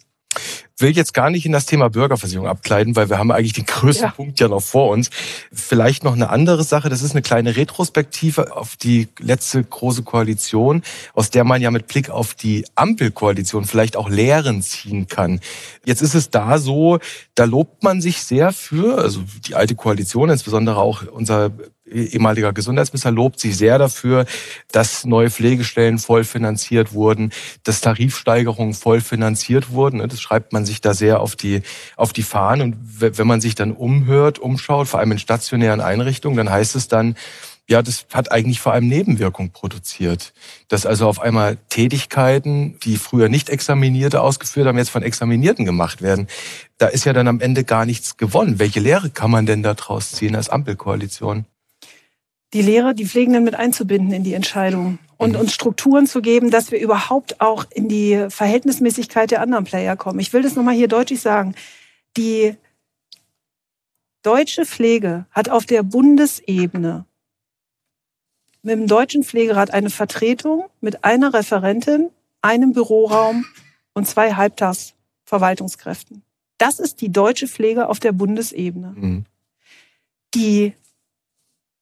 will 0.81 0.95
jetzt 0.95 1.13
gar 1.13 1.29
nicht 1.29 1.45
in 1.45 1.51
das 1.51 1.65
Thema 1.65 1.89
Bürgerversicherung 1.89 2.47
abkleiden, 2.47 2.95
weil 2.95 3.09
wir 3.09 3.17
haben 3.17 3.31
eigentlich 3.31 3.53
den 3.53 3.65
größten 3.65 4.07
ja. 4.07 4.11
Punkt 4.11 4.39
ja 4.39 4.47
noch 4.47 4.61
vor 4.61 4.89
uns. 4.89 5.09
Vielleicht 5.51 6.03
noch 6.03 6.13
eine 6.13 6.29
andere 6.29 6.63
Sache, 6.63 6.89
das 6.89 7.01
ist 7.01 7.11
eine 7.11 7.21
kleine 7.21 7.55
Retrospektive 7.55 8.55
auf 8.55 8.75
die 8.75 9.07
letzte 9.19 9.63
große 9.63 10.03
Koalition, 10.03 10.83
aus 11.13 11.29
der 11.29 11.43
man 11.43 11.61
ja 11.61 11.71
mit 11.71 11.87
Blick 11.87 12.09
auf 12.09 12.33
die 12.33 12.65
Ampelkoalition 12.75 13.65
vielleicht 13.65 13.97
auch 13.97 14.09
Lehren 14.09 14.61
ziehen 14.61 15.07
kann. 15.07 15.39
Jetzt 15.85 16.01
ist 16.01 16.15
es 16.15 16.29
da 16.29 16.57
so, 16.57 16.99
da 17.35 17.45
lobt 17.45 17.83
man 17.83 18.01
sich 18.01 18.23
sehr 18.23 18.51
für, 18.51 18.97
also 18.97 19.21
die 19.47 19.55
alte 19.55 19.75
Koalition, 19.75 20.29
insbesondere 20.29 20.77
auch 20.77 21.03
unser 21.07 21.51
ehemaliger 21.91 22.53
Gesundheitsminister 22.53 23.11
lobt 23.11 23.39
sich 23.39 23.57
sehr 23.57 23.77
dafür, 23.77 24.25
dass 24.71 25.05
neue 25.05 25.29
Pflegestellen 25.29 25.99
voll 25.99 26.23
finanziert 26.23 26.93
wurden, 26.93 27.31
dass 27.63 27.81
Tarifsteigerungen 27.81 28.73
voll 28.73 29.01
finanziert 29.01 29.71
wurden. 29.71 30.07
Das 30.07 30.21
schreibt 30.21 30.53
man 30.53 30.65
sich 30.65 30.81
da 30.81 30.93
sehr 30.93 31.19
auf 31.19 31.35
die, 31.35 31.61
auf 31.95 32.13
die 32.13 32.23
Fahnen. 32.23 32.61
Und 32.61 33.17
wenn 33.17 33.27
man 33.27 33.41
sich 33.41 33.55
dann 33.55 33.71
umhört, 33.71 34.39
umschaut, 34.39 34.87
vor 34.87 34.99
allem 34.99 35.11
in 35.11 35.19
stationären 35.19 35.81
Einrichtungen, 35.81 36.37
dann 36.37 36.49
heißt 36.49 36.75
es 36.75 36.87
dann, 36.87 37.15
ja, 37.69 37.83
das 37.83 38.07
hat 38.11 38.31
eigentlich 38.31 38.59
vor 38.59 38.73
allem 38.73 38.87
Nebenwirkung 38.87 39.51
produziert. 39.51 40.33
Dass 40.69 40.87
also 40.87 41.07
auf 41.07 41.21
einmal 41.21 41.57
Tätigkeiten, 41.69 42.79
die 42.79 42.97
früher 42.97 43.29
nicht 43.29 43.49
Examinierte 43.49 44.21
ausgeführt 44.21 44.67
haben, 44.67 44.77
jetzt 44.79 44.89
von 44.89 45.03
Examinierten 45.03 45.65
gemacht 45.65 46.01
werden. 46.01 46.27
Da 46.79 46.87
ist 46.87 47.05
ja 47.05 47.13
dann 47.13 47.27
am 47.27 47.39
Ende 47.39 47.63
gar 47.63 47.85
nichts 47.85 48.17
gewonnen. 48.17 48.57
Welche 48.57 48.79
Lehre 48.79 49.11
kann 49.11 49.29
man 49.29 49.45
denn 49.45 49.61
daraus 49.61 50.11
ziehen 50.13 50.35
als 50.35 50.49
Ampelkoalition? 50.49 51.45
Die 52.53 52.61
Lehrer, 52.61 52.93
die 52.93 53.05
Pflegenden 53.05 53.43
mit 53.43 53.55
einzubinden 53.55 54.11
in 54.11 54.23
die 54.23 54.33
Entscheidung 54.33 54.97
und 55.17 55.33
mhm. 55.33 55.41
uns 55.41 55.53
Strukturen 55.53 56.07
zu 56.07 56.21
geben, 56.21 56.49
dass 56.49 56.71
wir 56.71 56.79
überhaupt 56.79 57.41
auch 57.41 57.65
in 57.69 57.89
die 57.89 58.25
Verhältnismäßigkeit 58.29 59.31
der 59.31 59.41
anderen 59.41 59.65
Player 59.65 59.95
kommen. 59.95 60.19
Ich 60.19 60.33
will 60.33 60.41
das 60.41 60.55
nochmal 60.55 60.75
hier 60.75 60.87
deutlich 60.87 61.21
sagen. 61.21 61.53
Die 62.17 62.55
deutsche 64.23 64.65
Pflege 64.65 65.25
hat 65.31 65.49
auf 65.49 65.65
der 65.65 65.83
Bundesebene 65.83 67.05
mit 68.61 68.73
dem 68.73 68.87
Deutschen 68.87 69.23
Pflegerat 69.23 69.71
eine 69.71 69.89
Vertretung 69.89 70.65
mit 70.81 71.03
einer 71.03 71.33
Referentin, 71.33 72.09
einem 72.41 72.73
Büroraum 72.73 73.45
und 73.93 74.07
zwei 74.07 74.33
Halbtagsverwaltungskräften. 74.33 76.23
Das 76.57 76.79
ist 76.79 77.01
die 77.01 77.11
deutsche 77.11 77.47
Pflege 77.47 77.87
auf 77.87 77.99
der 77.99 78.11
Bundesebene. 78.11 78.93
Mhm. 78.95 79.25
Die 80.35 80.73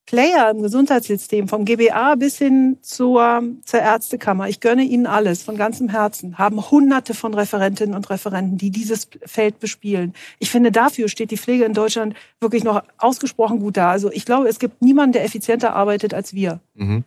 Player 0.07 0.49
im 0.49 0.63
Gesundheitssystem, 0.63 1.49
vom 1.49 1.65
GBA 1.65 2.15
bis 2.15 2.37
hin 2.37 2.77
zur, 2.81 3.43
zur 3.65 3.79
Ärztekammer, 3.81 4.47
ich 4.47 4.61
gönne 4.61 4.83
Ihnen 4.83 5.05
alles 5.05 5.43
von 5.43 5.57
ganzem 5.57 5.89
Herzen, 5.89 6.37
haben 6.37 6.71
hunderte 6.71 7.13
von 7.13 7.33
Referentinnen 7.33 7.93
und 7.93 8.09
Referenten, 8.09 8.57
die 8.57 8.71
dieses 8.71 9.09
Feld 9.25 9.59
bespielen. 9.59 10.13
Ich 10.39 10.49
finde, 10.49 10.71
dafür 10.71 11.09
steht 11.09 11.29
die 11.31 11.37
Pflege 11.37 11.65
in 11.65 11.73
Deutschland 11.73 12.15
wirklich 12.39 12.63
noch 12.63 12.83
ausgesprochen 12.97 13.59
gut 13.59 13.75
da. 13.75 13.91
Also 13.91 14.09
ich 14.09 14.25
glaube, 14.25 14.47
es 14.47 14.59
gibt 14.59 14.81
niemanden, 14.81 15.11
der 15.11 15.25
effizienter 15.25 15.75
arbeitet 15.75 16.13
als 16.13 16.33
wir. 16.33 16.61
Mhm. 16.73 17.03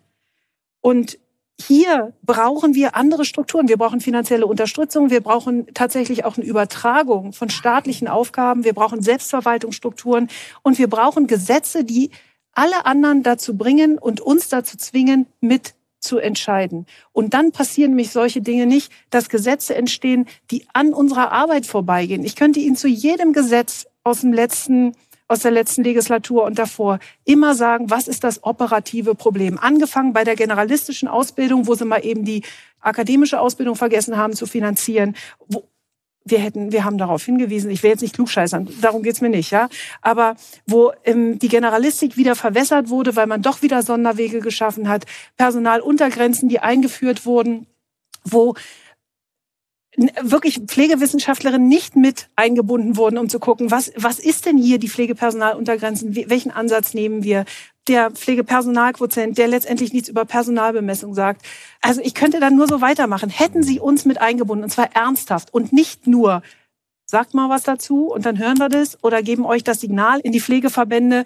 Und 0.83 1.19
hier 1.59 2.13
brauchen 2.23 2.75
wir 2.75 2.97
andere 2.97 3.25
Strukturen. 3.25 3.69
Wir 3.69 3.77
brauchen 3.77 4.01
finanzielle 4.01 4.47
Unterstützung. 4.47 5.11
Wir 5.11 5.21
brauchen 5.21 5.67
tatsächlich 5.75 6.25
auch 6.25 6.37
eine 6.37 6.47
Übertragung 6.47 7.33
von 7.33 7.51
staatlichen 7.51 8.09
Aufgaben. 8.09 8.65
Wir 8.65 8.73
brauchen 8.73 9.03
Selbstverwaltungsstrukturen. 9.03 10.29
Und 10.63 10.79
wir 10.79 10.89
brauchen 10.89 11.27
Gesetze, 11.27 11.85
die 11.85 12.11
alle 12.53 12.87
anderen 12.87 13.23
dazu 13.23 13.57
bringen 13.57 13.99
und 13.99 14.21
uns 14.21 14.49
dazu 14.49 14.77
zwingen, 14.77 15.27
mit 15.41 15.75
zu 16.01 16.19
entscheiden. 16.19 16.87
Und 17.13 17.35
dann 17.35 17.53
passieren 17.53 17.91
nämlich 17.91 18.11
solche 18.11 18.41
Dinge 18.41 18.67
nicht, 18.67 18.91
dass 19.11 19.29
Gesetze 19.29 19.75
entstehen, 19.75 20.27
die 20.51 20.67
an 20.73 20.95
unserer 20.95 21.31
Arbeit 21.31 21.67
vorbeigehen. 21.67 22.25
Ich 22.25 22.37
könnte 22.37 22.61
Ihnen 22.61 22.77
zu 22.77 22.89
jedem 22.89 23.33
Gesetz 23.33 23.87
aus 24.03 24.23
dem 24.23 24.33
letzten 24.33 24.95
aus 25.29 25.41
der 25.41 25.53
letzten 25.53 25.85
Legislatur 25.85 26.43
und 26.43 26.59
davor 26.59 26.99
immer 27.25 27.55
sagen, 27.55 27.89
was 27.89 28.09
ist 28.09 28.25
das 28.25 28.43
operative 28.43 29.15
Problem? 29.15 29.61
Angefangen 29.61 30.13
bei 30.13 30.25
der 30.25 30.35
generalistischen 30.35 31.07
Ausbildung, 31.07 31.69
wo 31.69 31.77
sie 31.77 31.85
mal 31.85 32.05
eben 32.05 32.25
die 32.25 32.43
akademische 32.81 33.39
Ausbildung 33.39 33.77
vergessen 33.77 34.17
haben 34.17 34.33
zu 34.33 34.47
finanzieren, 34.47 35.15
wo, 35.47 35.70
wir 36.31 36.39
hätten, 36.39 36.73
wir 36.73 36.85
haben 36.85 36.99
darauf 36.99 37.25
hingewiesen, 37.25 37.71
ich 37.71 37.83
will 37.83 37.91
jetzt 37.91 38.03
nicht 38.03 38.15
klugscheißern, 38.15 38.69
darum 38.81 39.03
geht's 39.03 39.21
mir 39.21 39.29
nicht, 39.29 39.51
ja. 39.51 39.69
Aber 40.03 40.37
wo 40.67 40.93
ähm, 41.05 41.39
die 41.39 41.49
Generalistik 41.49 42.17
wieder 42.17 42.35
verwässert 42.37 42.89
wurde, 42.89 43.17
weil 43.17 43.27
man 43.27 43.43
doch 43.43 43.63
wieder 43.63 43.83
Sonderwege 43.83 44.41
geschaffen 44.41 44.89
hat, 44.89 45.05
Personaluntergrenzen, 45.37 46.49
die 46.49 46.61
eingeführt 46.61 47.27
wurden, 47.27 47.67
wo 48.25 48.55
wirklich 50.23 50.61
Pflegewissenschaftlerinnen 50.67 51.69
nicht 51.69 51.97
mit 51.97 52.29
eingebunden 52.37 52.97
wurden, 52.97 53.19
um 53.19 53.29
zu 53.29 53.41
gucken, 53.41 53.71
was, 53.71 53.93
was 53.97 54.19
ist 54.19 54.47
denn 54.47 54.57
hier 54.57 54.79
die 54.79 54.89
Pflegepersonaluntergrenzen, 54.89 56.15
welchen 56.15 56.51
Ansatz 56.51 56.95
nehmen 56.95 57.25
wir, 57.25 57.45
der 57.89 58.11
Pflegepersonalquotient, 58.11 59.39
der 59.39 59.49
letztendlich 59.49 59.93
nichts 59.93 60.09
über 60.09 60.25
Personalbemessung 60.25 61.15
sagt. 61.15 61.43
Also 61.81 62.01
ich 62.03 62.15
könnte 62.15 62.41
dann 62.41 62.57
nur 62.57 62.69
so 62.69 62.81
weitermachen. 62.81 63.31
Hätten 63.31 63.63
Sie 63.63 63.81
uns 63.81 64.05
mit 64.05 64.21
eingebunden, 64.21 64.65
und 64.65 64.71
zwar 64.71 64.95
ernsthaft 64.95 65.53
und 65.53 65.73
nicht 65.73 66.07
nur, 66.07 66.43
sagt 67.07 67.35
mal 67.35 67.49
was 67.49 67.65
dazu 67.65 68.13
und 68.13 68.27
dann 68.27 68.39
hören 68.39 68.59
wir 68.59 68.69
das 68.69 69.03
oder 69.03 69.23
geben 69.23 69.45
euch 69.45 69.65
das 69.65 69.81
Signal 69.81 70.21
in 70.21 70.33
die 70.33 70.41
Pflegeverbände, 70.41 71.25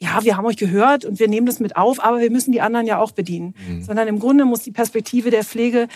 ja, 0.00 0.24
wir 0.24 0.36
haben 0.36 0.44
euch 0.44 0.56
gehört 0.56 1.04
und 1.04 1.18
wir 1.18 1.28
nehmen 1.28 1.46
das 1.46 1.60
mit 1.60 1.76
auf, 1.76 2.02
aber 2.02 2.20
wir 2.20 2.30
müssen 2.30 2.52
die 2.52 2.60
anderen 2.60 2.86
ja 2.86 2.98
auch 2.98 3.12
bedienen. 3.12 3.54
Mhm. 3.66 3.84
Sondern 3.84 4.08
im 4.08 4.18
Grunde 4.18 4.44
muss 4.44 4.62
die 4.62 4.72
Perspektive 4.72 5.30
der 5.30 5.44
Pflege 5.44 5.88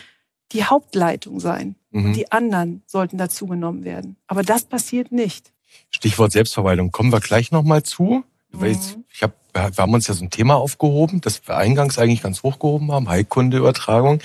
die 0.53 0.65
Hauptleitung 0.65 1.41
sein. 1.41 1.75
Mhm. 1.91 2.05
Und 2.07 2.13
die 2.15 2.33
anderen 2.33 2.83
sollten 2.87 3.19
dazugenommen 3.19 3.85
werden. 3.85 4.17
Aber 4.27 4.43
das 4.43 4.65
passiert 4.65 5.13
nicht. 5.13 5.53
Stichwort 5.91 6.33
Selbstverwaltung 6.33 6.91
kommen 6.91 7.13
wir 7.13 7.21
gleich 7.21 7.51
nochmal 7.51 7.83
zu. 7.83 8.25
Mhm. 8.51 9.05
Ich 9.13 9.23
hab, 9.23 9.35
wir 9.53 9.71
haben 9.77 9.95
uns 9.95 10.07
ja 10.07 10.15
so 10.15 10.25
ein 10.25 10.31
Thema 10.31 10.57
aufgehoben, 10.57 11.21
das 11.21 11.47
wir 11.47 11.57
eingangs 11.57 11.99
eigentlich 11.99 12.23
ganz 12.23 12.43
hochgehoben 12.43 12.93
haben, 12.93 13.09
Heilkundeübertragung. 13.09 14.21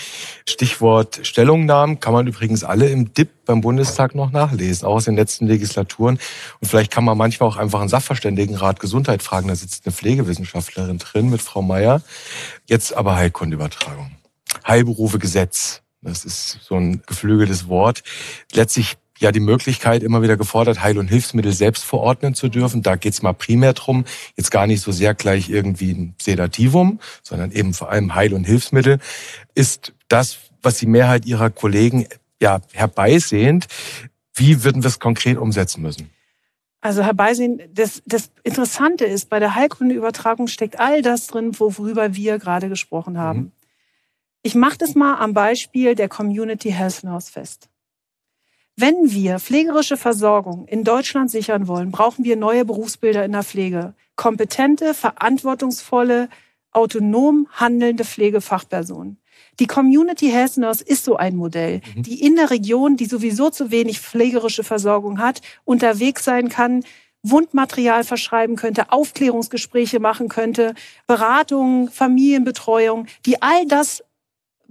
Stichwort 0.47 1.21
Stellungnahmen 1.23 1.99
kann 1.99 2.13
man 2.13 2.27
übrigens 2.27 2.63
alle 2.63 2.89
im 2.89 3.13
DIP 3.13 3.45
beim 3.45 3.61
Bundestag 3.61 4.15
noch 4.15 4.31
nachlesen, 4.31 4.87
auch 4.87 4.95
aus 4.95 5.05
den 5.05 5.15
letzten 5.15 5.47
Legislaturen. 5.47 6.19
Und 6.59 6.67
vielleicht 6.67 6.91
kann 6.91 7.03
man 7.03 7.17
manchmal 7.17 7.49
auch 7.49 7.57
einfach 7.57 7.79
einen 7.79 7.89
Sachverständigenrat 7.89 8.79
Gesundheit 8.79 9.23
fragen. 9.23 9.47
Da 9.47 9.55
sitzt 9.55 9.85
eine 9.85 9.93
Pflegewissenschaftlerin 9.93 10.99
drin 10.99 11.29
mit 11.29 11.41
Frau 11.41 11.61
Meier. 11.61 12.01
Jetzt 12.65 12.95
aber 12.95 13.15
Heilkundeübertragung. 13.15 14.11
Heilberufe 14.65 15.19
Gesetz. 15.19 15.81
Das 16.01 16.25
ist 16.25 16.59
so 16.61 16.75
ein 16.75 17.01
geflügeltes 17.05 17.67
Wort. 17.67 18.03
Letztlich 18.51 18.97
ja 19.23 19.31
die 19.31 19.39
Möglichkeit 19.39 20.03
immer 20.03 20.21
wieder 20.21 20.37
gefordert, 20.37 20.83
Heil- 20.83 20.97
und 20.97 21.07
Hilfsmittel 21.07 21.53
selbst 21.53 21.83
verordnen 21.83 22.35
zu 22.35 22.49
dürfen. 22.49 22.83
Da 22.83 22.95
geht 22.95 23.13
es 23.13 23.21
mal 23.21 23.33
primär 23.33 23.73
drum, 23.73 24.05
jetzt 24.35 24.51
gar 24.51 24.67
nicht 24.67 24.81
so 24.81 24.91
sehr 24.91 25.15
gleich 25.15 25.49
irgendwie 25.49 25.91
ein 25.91 26.15
Sedativum, 26.21 26.99
sondern 27.23 27.51
eben 27.51 27.73
vor 27.73 27.89
allem 27.89 28.13
Heil- 28.13 28.33
und 28.33 28.43
Hilfsmittel, 28.43 28.99
ist 29.55 29.93
das, 30.07 30.37
was 30.61 30.77
die 30.77 30.85
Mehrheit 30.85 31.25
ihrer 31.25 31.49
Kollegen 31.49 32.05
ja 32.41 32.61
herbeisehend. 32.73 33.67
Wie 34.35 34.63
würden 34.63 34.83
wir 34.83 34.87
es 34.89 34.99
konkret 34.99 35.37
umsetzen 35.37 35.81
müssen? 35.81 36.09
Also 36.81 37.01
herbeisehen, 37.01 37.61
das, 37.71 38.03
das 38.05 38.29
Interessante 38.43 39.05
ist, 39.05 39.29
bei 39.29 39.39
der 39.39 39.55
Heilkundeübertragung 39.55 40.47
steckt 40.47 40.79
all 40.79 41.01
das 41.01 41.27
drin, 41.27 41.57
worüber 41.57 42.13
wir 42.13 42.39
gerade 42.39 42.67
gesprochen 42.67 43.17
haben. 43.17 43.39
Mhm. 43.39 43.51
Ich 44.41 44.55
mache 44.55 44.77
das 44.77 44.93
mal 44.93 45.15
am 45.15 45.33
Beispiel 45.33 45.95
der 45.95 46.09
Community 46.09 46.71
Health 46.71 47.05
Nurse 47.05 47.31
fest. 47.31 47.69
Wenn 48.75 49.11
wir 49.11 49.39
pflegerische 49.39 49.97
Versorgung 49.97 50.65
in 50.67 50.83
Deutschland 50.83 51.29
sichern 51.29 51.67
wollen, 51.67 51.91
brauchen 51.91 52.25
wir 52.25 52.35
neue 52.35 52.65
Berufsbilder 52.65 53.23
in 53.23 53.31
der 53.31 53.43
Pflege. 53.43 53.93
Kompetente, 54.15 54.95
verantwortungsvolle, 54.95 56.27
autonom 56.71 57.47
handelnde 57.51 58.03
Pflegefachpersonen. 58.03 59.19
Die 59.59 59.67
Community 59.67 60.29
Health 60.29 60.57
Nurse 60.57 60.83
ist 60.83 61.05
so 61.05 61.15
ein 61.15 61.35
Modell, 61.35 61.81
mhm. 61.95 62.03
die 62.03 62.25
in 62.25 62.35
der 62.35 62.49
Region, 62.49 62.97
die 62.97 63.05
sowieso 63.05 63.51
zu 63.51 63.69
wenig 63.69 63.99
pflegerische 63.99 64.63
Versorgung 64.63 65.19
hat, 65.19 65.41
unterwegs 65.65 66.23
sein 66.23 66.49
kann, 66.49 66.83
Wundmaterial 67.21 68.03
verschreiben 68.03 68.55
könnte, 68.55 68.91
Aufklärungsgespräche 68.91 69.99
machen 69.99 70.27
könnte, 70.29 70.73
Beratung, 71.07 71.89
Familienbetreuung, 71.89 73.05
die 73.25 73.41
all 73.41 73.65
das 73.65 74.03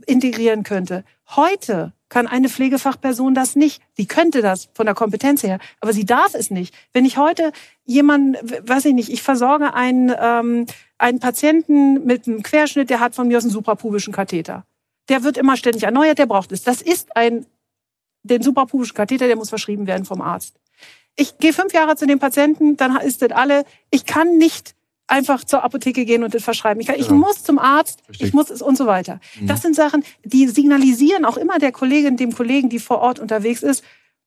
integrieren 0.07 0.65
könnte. 0.65 1.05
Heute 1.37 1.93
kann 2.13 2.27
eine 2.27 2.51
Pflegefachperson 2.51 3.35
das 3.35 3.57
nicht. 3.57 3.83
Sie 3.95 4.07
könnte 4.07 4.43
das 4.43 4.69
von 4.75 4.85
der 4.85 4.95
Kompetenz 4.95 5.43
her, 5.43 5.59
aber 5.81 5.95
sie 5.95 6.05
darf 6.05 6.35
es 6.35 6.51
nicht. 6.51 6.75
Wenn 6.93 7.07
ich 7.07 7.17
heute 7.17 7.53
jemanden, 7.87 8.37
weiß 8.69 8.85
ich 8.85 8.93
nicht, 8.93 9.09
ich 9.09 9.23
versorge 9.23 9.73
einen, 9.73 10.15
ähm, 10.21 10.67
einen 10.99 11.21
Patienten 11.21 12.05
mit 12.05 12.29
einem 12.29 12.43
Querschnitt, 12.43 12.91
der 12.91 13.01
hat 13.01 13.15
von 13.15 13.29
mir 13.29 13.39
aus 13.39 13.45
einen 13.45 13.53
suprapubischen 13.53 14.13
Katheter. 14.13 14.67
Der 15.09 15.25
wird 15.25 15.39
immer 15.39 15.57
ständig 15.57 15.85
erneuert, 15.85 16.19
der 16.19 16.27
braucht 16.27 16.53
es. 16.53 16.63
Das 16.63 16.83
ist 16.83 17.17
ein, 17.17 17.47
den 18.25 18.43
suprapubischen 18.43 18.95
Katheter, 18.95 19.27
der 19.27 19.37
muss 19.37 19.49
verschrieben 19.49 19.87
werden 19.87 20.05
vom 20.05 20.21
Arzt. 20.21 20.61
Ich 21.17 21.39
gehe 21.39 21.55
fünf 21.55 21.73
Jahre 21.73 21.97
zu 21.97 22.07
dem 22.07 22.19
Patienten, 22.19 22.77
dann 22.77 22.95
ist 22.99 23.23
das 23.23 23.33
alle. 23.33 23.65
Ich 23.91 24.05
kann 24.05 24.37
nicht 24.37 24.75
einfach 25.07 25.45
zur 25.45 25.65
Apotheke 25.65 26.05
gehen 26.05 26.25
und 26.25 26.35
das 26.35 26.43
verschreiben. 26.43 26.81
Ich, 26.81 26.87
kann, 26.87 26.97
ich 26.99 27.11
muss 27.11 27.43
zum 27.43 27.59
Arzt, 27.59 28.03
Richtig. 28.09 28.29
ich 28.29 28.35
muss 28.35 28.51
es 28.51 28.63
und 28.63 28.77
so 28.77 28.87
weiter. 28.87 29.21
Mhm. 29.41 29.47
Das 29.47 29.63
sind 29.63 29.77
Sachen, 29.77 30.05
die 30.25 30.49
signalisieren 30.49 31.25
auch 31.25 31.37
immer 31.37 31.59
der 31.59 31.73
Kollegin, 31.73 32.17
dem 32.17 32.33
Kollegen, 32.33 32.69
die 32.69 32.79
vor 32.79 33.01
Ort 33.01 33.19
unterwegs 33.19 33.63
ist, 33.63 33.85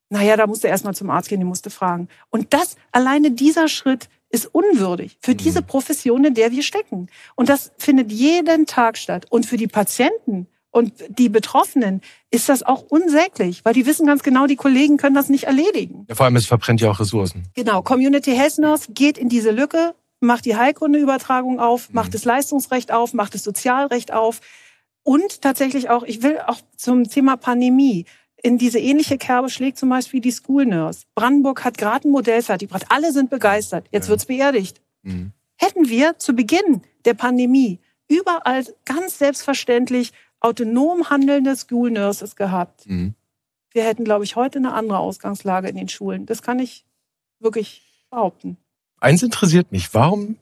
naja, 0.09 0.38
da 0.38 0.47
musste 0.47 0.67
erstmal 0.67 0.93
zum 0.93 1.09
Arzt 1.09 1.29
gehen, 1.29 1.39
die 1.39 1.45
musste 1.45 1.69
fragen. 1.69 2.07
Und 2.29 2.53
das, 2.53 2.75
alleine 2.91 3.31
dieser 3.31 3.67
Schritt 3.67 4.07
ist 4.29 4.45
unwürdig 4.53 5.17
für 5.21 5.31
mhm. 5.31 5.38
diese 5.38 5.61
Profession, 5.61 6.25
in 6.25 6.33
der 6.33 6.51
wir 6.51 6.63
stecken. 6.63 7.07
Und 7.35 7.49
das 7.49 7.71
findet 7.77 8.11
jeden 8.11 8.65
Tag 8.65 8.97
statt. 8.97 9.25
Und 9.29 9.45
für 9.45 9.57
die 9.57 9.67
Patienten 9.67 10.47
und 10.71 10.93
die 11.07 11.29
Betroffenen 11.29 12.01
ist 12.29 12.49
das 12.49 12.61
auch 12.61 12.83
unsäglich, 12.89 13.63
weil 13.63 13.73
die 13.73 13.85
wissen 13.85 14.05
ganz 14.05 14.23
genau, 14.23 14.45
die 14.45 14.57
Kollegen 14.57 14.97
können 14.97 15.15
das 15.15 15.29
nicht 15.29 15.45
erledigen. 15.45 16.05
Ja, 16.09 16.15
vor 16.15 16.25
allem, 16.25 16.35
es 16.35 16.47
verbrennt 16.47 16.81
ja 16.81 16.91
auch 16.91 16.99
Ressourcen. 16.99 17.43
Genau, 17.55 17.81
Community 17.81 18.35
Health 18.35 18.57
Nurse 18.57 18.91
geht 18.91 19.17
in 19.17 19.29
diese 19.29 19.51
Lücke 19.51 19.95
macht 20.25 20.45
die 20.45 20.55
Heilkundeübertragung 20.55 21.59
auf, 21.59 21.91
macht 21.91 22.09
mhm. 22.09 22.13
das 22.13 22.25
Leistungsrecht 22.25 22.91
auf, 22.91 23.13
macht 23.13 23.33
das 23.33 23.43
Sozialrecht 23.43 24.13
auf. 24.13 24.41
Und 25.03 25.41
tatsächlich 25.41 25.89
auch, 25.89 26.03
ich 26.03 26.23
will 26.23 26.39
auch 26.39 26.59
zum 26.75 27.03
Thema 27.05 27.38
Pandemie, 27.38 28.05
in 28.41 28.57
diese 28.57 28.79
ähnliche 28.79 29.17
Kerbe 29.17 29.49
schlägt 29.49 29.77
zum 29.77 29.89
Beispiel 29.89 30.21
die 30.21 30.31
School 30.31 30.65
Nurse. 30.65 31.05
Brandenburg 31.15 31.63
hat 31.63 31.77
gerade 31.77 32.07
ein 32.07 32.11
Modell 32.11 32.43
fertiggebracht. 32.43 32.85
Alle 32.89 33.11
sind 33.11 33.29
begeistert. 33.29 33.88
Jetzt 33.91 34.05
ja. 34.05 34.09
wird's 34.11 34.25
beerdigt. 34.25 34.81
Mhm. 35.01 35.31
Hätten 35.55 35.89
wir 35.89 36.17
zu 36.19 36.33
Beginn 36.33 36.81
der 37.05 37.13
Pandemie 37.13 37.79
überall 38.07 38.65
ganz 38.85 39.17
selbstverständlich 39.17 40.11
autonom 40.39 41.09
handelnde 41.09 41.55
School 41.55 41.89
Nurses 41.91 42.35
gehabt, 42.35 42.88
mhm. 42.88 43.15
wir 43.71 43.83
hätten, 43.83 44.03
glaube 44.03 44.23
ich, 44.23 44.35
heute 44.35 44.59
eine 44.59 44.73
andere 44.73 44.99
Ausgangslage 44.99 45.67
in 45.67 45.75
den 45.75 45.89
Schulen. 45.89 46.25
Das 46.25 46.41
kann 46.41 46.59
ich 46.59 46.85
wirklich 47.39 48.05
behaupten. 48.09 48.57
Eins 49.05 49.21
interessiert 49.21 49.71
mich, 49.71 49.93
warum 49.93 50.37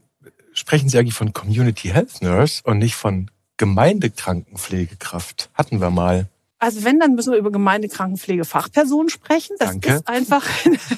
sprechen 0.53 0.87
Sie 0.87 0.97
eigentlich 0.97 1.15
von 1.15 1.33
Community 1.33 1.89
Health 1.89 2.21
Nurse 2.21 2.61
und 2.63 2.77
nicht 2.77 2.95
von 2.95 3.29
Gemeindekrankenpflegekraft? 3.57 5.49
Hatten 5.53 5.81
wir 5.81 5.89
mal. 5.89 6.29
Also 6.59 6.85
wenn, 6.85 6.97
dann 6.97 7.15
müssen 7.15 7.33
wir 7.33 7.39
über 7.39 7.51
Gemeindekrankenpflegefachpersonen 7.51 9.09
sprechen. 9.09 9.57
Das 9.59 9.71
Danke. 9.71 9.95
ist 9.95 10.07
einfach, 10.07 10.47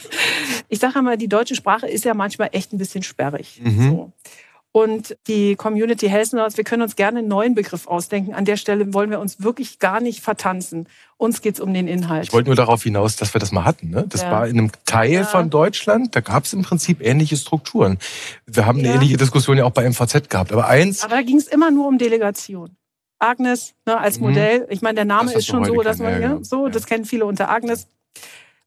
ich 0.69 0.77
sage 0.77 0.97
einmal, 0.97 1.17
die 1.17 1.27
deutsche 1.27 1.55
Sprache 1.55 1.87
ist 1.87 2.05
ja 2.05 2.13
manchmal 2.13 2.49
echt 2.51 2.71
ein 2.71 2.77
bisschen 2.77 3.01
sperrig. 3.01 3.59
Mhm. 3.63 3.89
So. 3.89 4.11
Und 4.75 5.15
die 5.27 5.55
Community 5.55 6.09
Health 6.09 6.33
Nurse, 6.33 6.57
wir 6.57 6.65
können 6.65 6.81
uns 6.81 6.97
gerne 6.97 7.19
einen 7.19 7.29
neuen 7.29 7.55
Begriff 7.55 7.87
ausdenken. 7.87 8.33
An 8.33 8.43
der 8.43 8.57
Stelle 8.57 8.93
wollen 8.93 9.09
wir 9.09 9.21
uns 9.21 9.41
wirklich 9.41 9.79
gar 9.79 10.01
nicht 10.01 10.19
vertanzen. 10.19 10.89
Uns 11.15 11.41
geht's 11.41 11.61
um 11.61 11.73
den 11.73 11.87
Inhalt. 11.87 12.25
Ich 12.25 12.33
wollte 12.33 12.49
nur 12.49 12.57
darauf 12.57 12.83
hinaus, 12.83 13.15
dass 13.15 13.33
wir 13.33 13.39
das 13.39 13.53
mal 13.53 13.63
hatten. 13.63 13.89
Ne? 13.91 14.05
Das 14.09 14.23
ja. 14.23 14.31
war 14.31 14.47
in 14.49 14.57
einem 14.57 14.71
Teil 14.85 15.11
ja. 15.13 15.23
von 15.23 15.49
Deutschland, 15.49 16.13
da 16.13 16.19
gab 16.19 16.43
es 16.43 16.51
im 16.51 16.63
Prinzip 16.63 17.01
ähnliche 17.01 17.37
Strukturen. 17.37 17.99
Wir 18.47 18.65
haben 18.65 18.79
ja. 18.79 18.87
eine 18.87 18.95
ähnliche 18.95 19.15
Diskussion 19.15 19.57
ja 19.57 19.63
auch 19.63 19.71
bei 19.71 19.89
MVZ 19.89 20.29
gehabt. 20.29 20.51
Aber 20.51 20.67
eins. 20.67 21.05
Aber 21.05 21.15
da 21.15 21.21
ging 21.21 21.37
es 21.37 21.47
immer 21.47 21.71
nur 21.71 21.87
um 21.87 21.97
Delegation. 21.97 22.75
Agnes 23.17 23.75
ne, 23.85 23.97
als 23.97 24.19
mhm. 24.19 24.27
Modell. 24.27 24.67
Ich 24.69 24.81
meine, 24.81 24.95
der 24.95 25.05
Name 25.05 25.31
ist 25.31 25.47
schon 25.47 25.63
so, 25.63 25.81
dass 25.83 25.99
man, 25.99 26.21
ja, 26.21 26.27
genau. 26.27 26.43
so, 26.43 26.67
das 26.67 26.85
kennen 26.85 27.05
viele 27.05 27.25
unter 27.25 27.49
Agnes. 27.49 27.87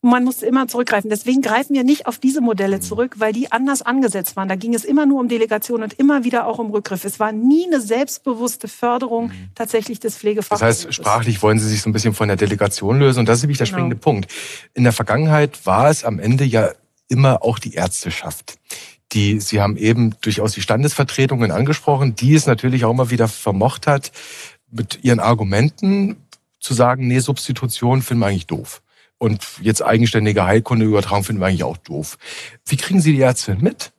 Man 0.00 0.22
musste 0.24 0.46
immer 0.46 0.68
zurückgreifen. 0.68 1.10
Deswegen 1.10 1.42
greifen 1.42 1.74
wir 1.74 1.82
nicht 1.82 2.06
auf 2.06 2.18
diese 2.18 2.40
Modelle 2.40 2.76
mhm. 2.76 2.82
zurück, 2.82 3.16
weil 3.18 3.32
die 3.32 3.50
anders 3.50 3.82
angesetzt 3.82 4.36
waren. 4.36 4.48
Da 4.48 4.54
ging 4.54 4.74
es 4.74 4.84
immer 4.84 5.06
nur 5.06 5.20
um 5.20 5.28
Delegation 5.28 5.82
und 5.82 5.94
immer 5.94 6.22
wieder 6.22 6.46
auch 6.46 6.58
um 6.58 6.70
Rückgriff. 6.70 7.04
Es 7.04 7.18
war 7.18 7.32
nie 7.32 7.66
eine 7.66 7.80
selbstbewusste 7.80 8.68
Förderung 8.68 9.28
mhm. 9.28 9.50
tatsächlich 9.54 9.98
des 9.98 10.16
Pflegefachs. 10.16 10.60
Das 10.60 10.84
heißt, 10.84 10.94
sprachlich 10.94 11.42
wollen 11.42 11.58
Sie 11.58 11.68
sich 11.68 11.82
so 11.82 11.90
ein 11.90 11.92
bisschen 11.92 12.14
von 12.14 12.28
der 12.28 12.36
Delegation 12.36 13.00
lösen 13.00 13.20
und 13.20 13.28
das 13.28 13.38
ist 13.38 13.42
nämlich 13.42 13.58
der 13.58 13.66
genau. 13.66 13.76
springende 13.76 13.96
Punkt. 13.96 14.30
In 14.74 14.84
der 14.84 14.92
Vergangenheit 14.92 15.66
war 15.66 15.90
es 15.90 16.04
am 16.04 16.20
Ende 16.20 16.44
ja 16.44 16.70
immer 17.08 17.42
auch 17.42 17.58
die 17.58 17.74
Ärzteschaft 17.74 18.58
die, 19.12 19.40
Sie 19.40 19.60
haben 19.60 19.76
eben 19.76 20.14
durchaus 20.20 20.52
die 20.52 20.60
Standesvertretungen 20.60 21.50
angesprochen, 21.50 22.14
die 22.14 22.34
es 22.34 22.46
natürlich 22.46 22.84
auch 22.84 22.90
immer 22.90 23.10
wieder 23.10 23.28
vermocht 23.28 23.86
hat, 23.86 24.12
mit 24.70 25.02
ihren 25.02 25.20
Argumenten 25.20 26.16
zu 26.60 26.74
sagen, 26.74 27.08
nee, 27.08 27.20
Substitution 27.20 28.02
finden 28.02 28.20
wir 28.20 28.26
eigentlich 28.26 28.46
doof. 28.46 28.82
Und 29.18 29.44
jetzt 29.60 29.82
eigenständige 29.82 30.44
Heilkundeübertragung 30.44 31.24
finden 31.24 31.40
wir 31.42 31.46
eigentlich 31.46 31.64
auch 31.64 31.76
doof. 31.76 32.18
Wie 32.66 32.76
kriegen 32.76 33.00
Sie 33.00 33.12
die 33.12 33.18
Ärzte 33.18 33.56
mit? 33.56 33.92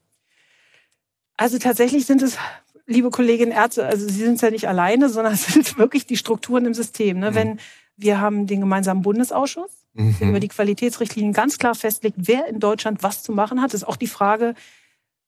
Also 1.36 1.58
tatsächlich 1.58 2.06
sind 2.06 2.22
es, 2.22 2.38
liebe 2.86 3.10
Kolleginnen 3.10 3.52
Ärzte, 3.52 3.86
also 3.86 4.08
Sie 4.08 4.24
sind 4.26 4.42
ja 4.42 4.50
nicht 4.50 4.68
alleine, 4.68 5.10
sondern 5.10 5.34
es 5.36 5.46
sind 5.46 5.78
wirklich 5.78 6.06
die 6.06 6.18
Strukturen 6.18 6.66
im 6.66 6.74
System. 6.74 7.20
Ne? 7.20 7.32
Mhm. 7.32 7.36
Wenn 7.36 7.60
wir 7.98 8.22
haben 8.22 8.48
den 8.48 8.62
gemeinsamen 8.62 9.02
Bundesausschuss, 9.02 9.72
mhm. 9.94 10.16
der 10.20 10.30
über 10.30 10.40
die 10.40 10.48
Qualitätsrichtlinien 10.48 11.34
ganz 11.34 11.58
klar 11.58 11.76
festlegt, 11.76 12.16
wer 12.20 12.48
in 12.48 12.60
Deutschland 12.60 13.04
was 13.04 13.24
zu 13.24 13.34
machen 13.34 13.62
hat. 13.62 13.74
Das 13.74 13.82
ist 13.82 13.88
auch 13.88 13.98
die 13.98 14.08
Frage, 14.08 14.56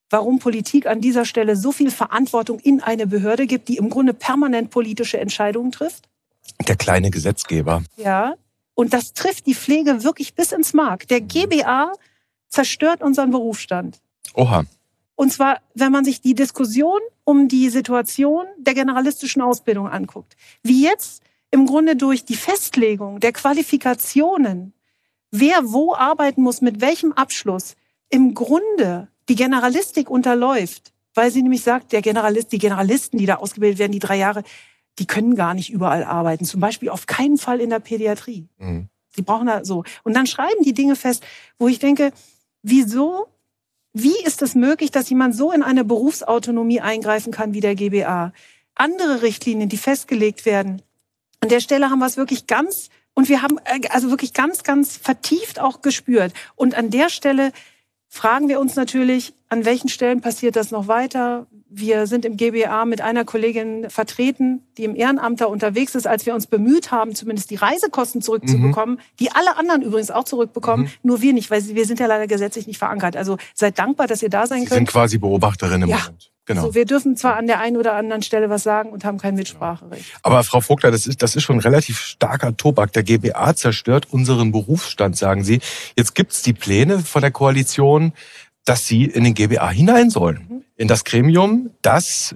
warum 0.10 0.40
Politik 0.40 0.88
an 0.88 1.02
dieser 1.02 1.26
Stelle 1.26 1.56
so 1.56 1.72
viel 1.72 1.92
Verantwortung 1.92 2.60
in 2.60 2.82
eine 2.82 3.08
Behörde 3.08 3.46
gibt, 3.46 3.68
die 3.68 3.78
im 3.78 3.90
Grunde 3.90 4.14
permanent 4.14 4.70
politische 4.70 5.20
Entscheidungen 5.20 5.72
trifft. 5.72 6.08
Der 6.66 6.76
kleine 6.76 7.12
Gesetzgeber. 7.12 7.84
Ja, 7.98 8.36
und 8.82 8.94
das 8.94 9.14
trifft 9.14 9.46
die 9.46 9.54
Pflege 9.54 10.04
wirklich 10.04 10.34
bis 10.34 10.52
ins 10.52 10.74
Mark. 10.74 11.08
Der 11.08 11.22
GBA 11.22 11.94
zerstört 12.50 13.04
unseren 13.04 13.30
Berufsstand. 13.30 14.02
Oha. 14.34 14.66
Und 15.14 15.32
zwar, 15.32 15.60
wenn 15.76 15.92
man 15.92 16.04
sich 16.04 16.20
die 16.22 16.34
Diskussion 16.34 17.00
um 17.24 17.48
die 17.48 17.70
Situation 17.70 18.48
der 18.58 18.74
generalistischen 18.74 19.44
Ausbildung 19.44 19.88
anguckt. 19.88 20.36
Wie 20.64 20.84
jetzt 20.84 21.22
im 21.52 21.68
Grunde 21.68 21.96
durch 21.96 22.26
die 22.26 22.36
Festlegung 22.36 23.20
der 23.20 23.34
Qualifikationen, 23.34 24.74
wer 25.30 25.72
wo 25.72 25.94
arbeiten 25.94 26.42
muss, 26.42 26.62
mit 26.62 26.82
welchem 26.82 27.12
Abschluss, 27.12 27.76
im 28.10 28.34
Grunde 28.34 29.10
die 29.30 29.36
Generalistik 29.36 30.10
unterläuft, 30.10 30.92
weil 31.14 31.30
sie 31.30 31.44
nämlich 31.44 31.62
sagt, 31.62 31.92
der 31.92 32.02
Generalist, 32.02 32.52
die 32.52 32.58
Generalisten, 32.58 33.20
die 33.20 33.28
da 33.28 33.36
ausgebildet 33.36 33.78
werden, 33.78 33.92
die 33.92 34.00
drei 34.00 34.18
Jahre, 34.18 34.42
die 35.00 35.08
können 35.08 35.36
gar 35.36 35.54
nicht 35.54 35.72
überall 35.72 36.04
arbeiten. 36.04 36.46
Zum 36.46 36.60
Beispiel 36.60 36.90
auf 36.90 37.08
keinen 37.08 37.38
Fall 37.38 37.60
in 37.60 37.70
der 37.70 37.80
Pädiatrie. 37.80 38.48
Mhm. 38.58 38.90
Sie 39.16 39.22
brauchen 39.22 39.48
da 39.48 39.66
so. 39.66 39.84
Und 40.04 40.14
dann 40.14 40.28
schreiben 40.28 40.64
die 40.64 40.74
Dinge 40.74 40.96
fest, 40.96 41.24
wo 41.58 41.68
ich 41.68 41.80
denke, 41.80 42.12
wieso, 42.64 43.28
wie 43.94 44.16
ist 44.24 44.42
es 44.42 44.56
möglich, 44.56 44.92
dass 44.92 45.10
jemand 45.10 45.36
so 45.36 45.52
in 45.52 45.64
eine 45.64 45.84
Berufsautonomie 45.84 46.82
eingreifen 46.82 47.32
kann 47.32 47.54
wie 47.54 47.60
der 47.60 47.76
GBA? 47.76 48.34
Andere 48.76 49.22
Richtlinien, 49.22 49.70
die 49.70 49.78
festgelegt 49.78 50.46
werden. 50.46 50.82
An 51.42 51.50
der 51.50 51.60
Stelle 51.60 51.90
haben 51.90 52.00
wir 52.00 52.06
es 52.06 52.18
wirklich 52.18 52.48
ganz 52.48 52.90
und 53.14 53.28
wir 53.28 53.42
haben 53.42 53.58
äh, 53.66 53.88
also 53.90 54.10
wirklich 54.10 54.34
ganz, 54.34 54.64
ganz 54.64 54.96
vertieft 54.98 55.60
auch 55.60 55.82
gespürt. 55.82 56.34
Und 56.56 56.76
an 56.76 56.90
der 56.90 57.10
Stelle 57.10 57.52
fragen 58.08 58.48
wir 58.48 58.60
uns 58.60 58.76
natürlich, 58.76 59.34
an 59.50 59.66
welchen 59.66 59.90
Stellen 59.90 60.22
passiert 60.22 60.56
das 60.56 60.72
noch 60.72 60.88
weiter? 60.88 61.48
Wir 61.74 62.06
sind 62.06 62.26
im 62.26 62.36
GBA 62.36 62.84
mit 62.84 63.00
einer 63.00 63.24
Kollegin 63.24 63.90
vertreten, 63.90 64.62
die 64.78 64.84
im 64.84 64.94
Ehrenamt 64.94 65.40
da 65.40 65.46
unterwegs 65.46 65.96
ist, 65.96 66.06
als 66.06 66.26
wir 66.26 66.36
uns 66.36 66.46
bemüht 66.46 66.92
haben, 66.92 67.16
zumindest 67.16 67.50
die 67.50 67.56
Reisekosten 67.56 68.22
zurückzubekommen, 68.22 68.96
mhm. 68.96 69.02
die 69.22 69.32
alle 69.32 69.56
anderen 69.56 69.82
übrigens 69.82 70.12
auch 70.12 70.26
zurückbekommen, 70.26 70.88
mhm. 70.88 70.92
nur 71.02 71.22
wir 71.22 71.32
nicht, 71.32 71.50
weil 71.50 71.66
wir 71.66 71.86
sind 71.86 72.02
ja 72.02 72.08
leider 72.08 72.28
gesetzlich 72.28 72.68
nicht 72.68 72.78
verankert. 72.78 73.16
Also 73.16 73.38
seid 73.54 73.80
dankbar, 73.80 74.08
dass 74.08 74.22
ihr 74.22 74.30
da 74.30 74.48
sein 74.48 74.64
Sie 74.64 74.66
könnt. 74.66 74.80
sind 74.80 74.90
quasi 74.90 75.18
Beobachterinnen 75.18 75.84
im 75.84 75.90
ja. 75.90 75.98
Moment. 75.98 76.32
Genau. 76.46 76.64
Also 76.64 76.76
wir 76.76 76.84
dürfen 76.84 77.16
zwar 77.16 77.38
an 77.38 77.48
der 77.48 77.62
einen 77.62 77.78
oder 77.78 77.94
anderen 77.94 78.22
Stelle 78.22 78.50
was 78.50 78.64
sagen 78.64 78.90
und 78.90 79.06
haben 79.06 79.18
kein 79.18 79.36
Mitspracherecht. 79.36 80.04
Aber 80.24 80.44
Frau 80.44 80.60
Vogler, 80.60 80.92
das 80.92 81.08
ist, 81.08 81.22
das 81.22 81.38
ist 81.38 81.44
schon 81.44 81.56
ein 81.56 81.62
relativ 81.62 82.00
starker 82.00 82.58
Tobak. 82.58 82.92
Der 82.92 83.04
GBA 83.04 83.56
zerstört 83.56 84.08
unseren 84.12 84.52
Berufsstand, 84.52 85.16
sagen 85.16 85.46
Sie. 85.46 85.62
Jetzt 85.96 86.16
gibt's 86.16 86.42
die 86.42 86.52
Pläne 86.52 87.00
von 87.00 87.22
der 87.22 87.32
Koalition, 87.32 88.12
dass 88.66 88.88
Sie 88.88 89.06
in 89.06 89.24
den 89.24 89.36
GBA 89.36 89.70
hinein 89.70 90.10
sollen. 90.10 90.48
Mhm. 90.50 90.64
In 90.82 90.88
das 90.88 91.04
Gremium, 91.04 91.70
das 91.84 92.34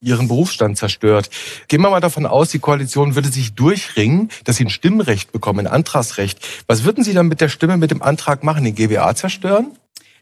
ihren 0.00 0.26
Berufsstand 0.26 0.78
zerstört. 0.78 1.28
Gehen 1.68 1.82
wir 1.82 1.90
mal 1.90 2.00
davon 2.00 2.24
aus, 2.24 2.48
die 2.48 2.58
Koalition 2.58 3.16
würde 3.16 3.28
sich 3.28 3.52
durchringen, 3.52 4.30
dass 4.44 4.56
sie 4.56 4.64
ein 4.64 4.70
Stimmrecht 4.70 5.30
bekommen, 5.30 5.66
ein 5.66 5.66
Antragsrecht. 5.66 6.38
Was 6.66 6.84
würden 6.84 7.04
Sie 7.04 7.12
dann 7.12 7.28
mit 7.28 7.42
der 7.42 7.50
Stimme, 7.50 7.76
mit 7.76 7.90
dem 7.90 8.00
Antrag 8.00 8.44
machen? 8.44 8.64
Den 8.64 8.74
GBA 8.74 9.14
zerstören? 9.14 9.72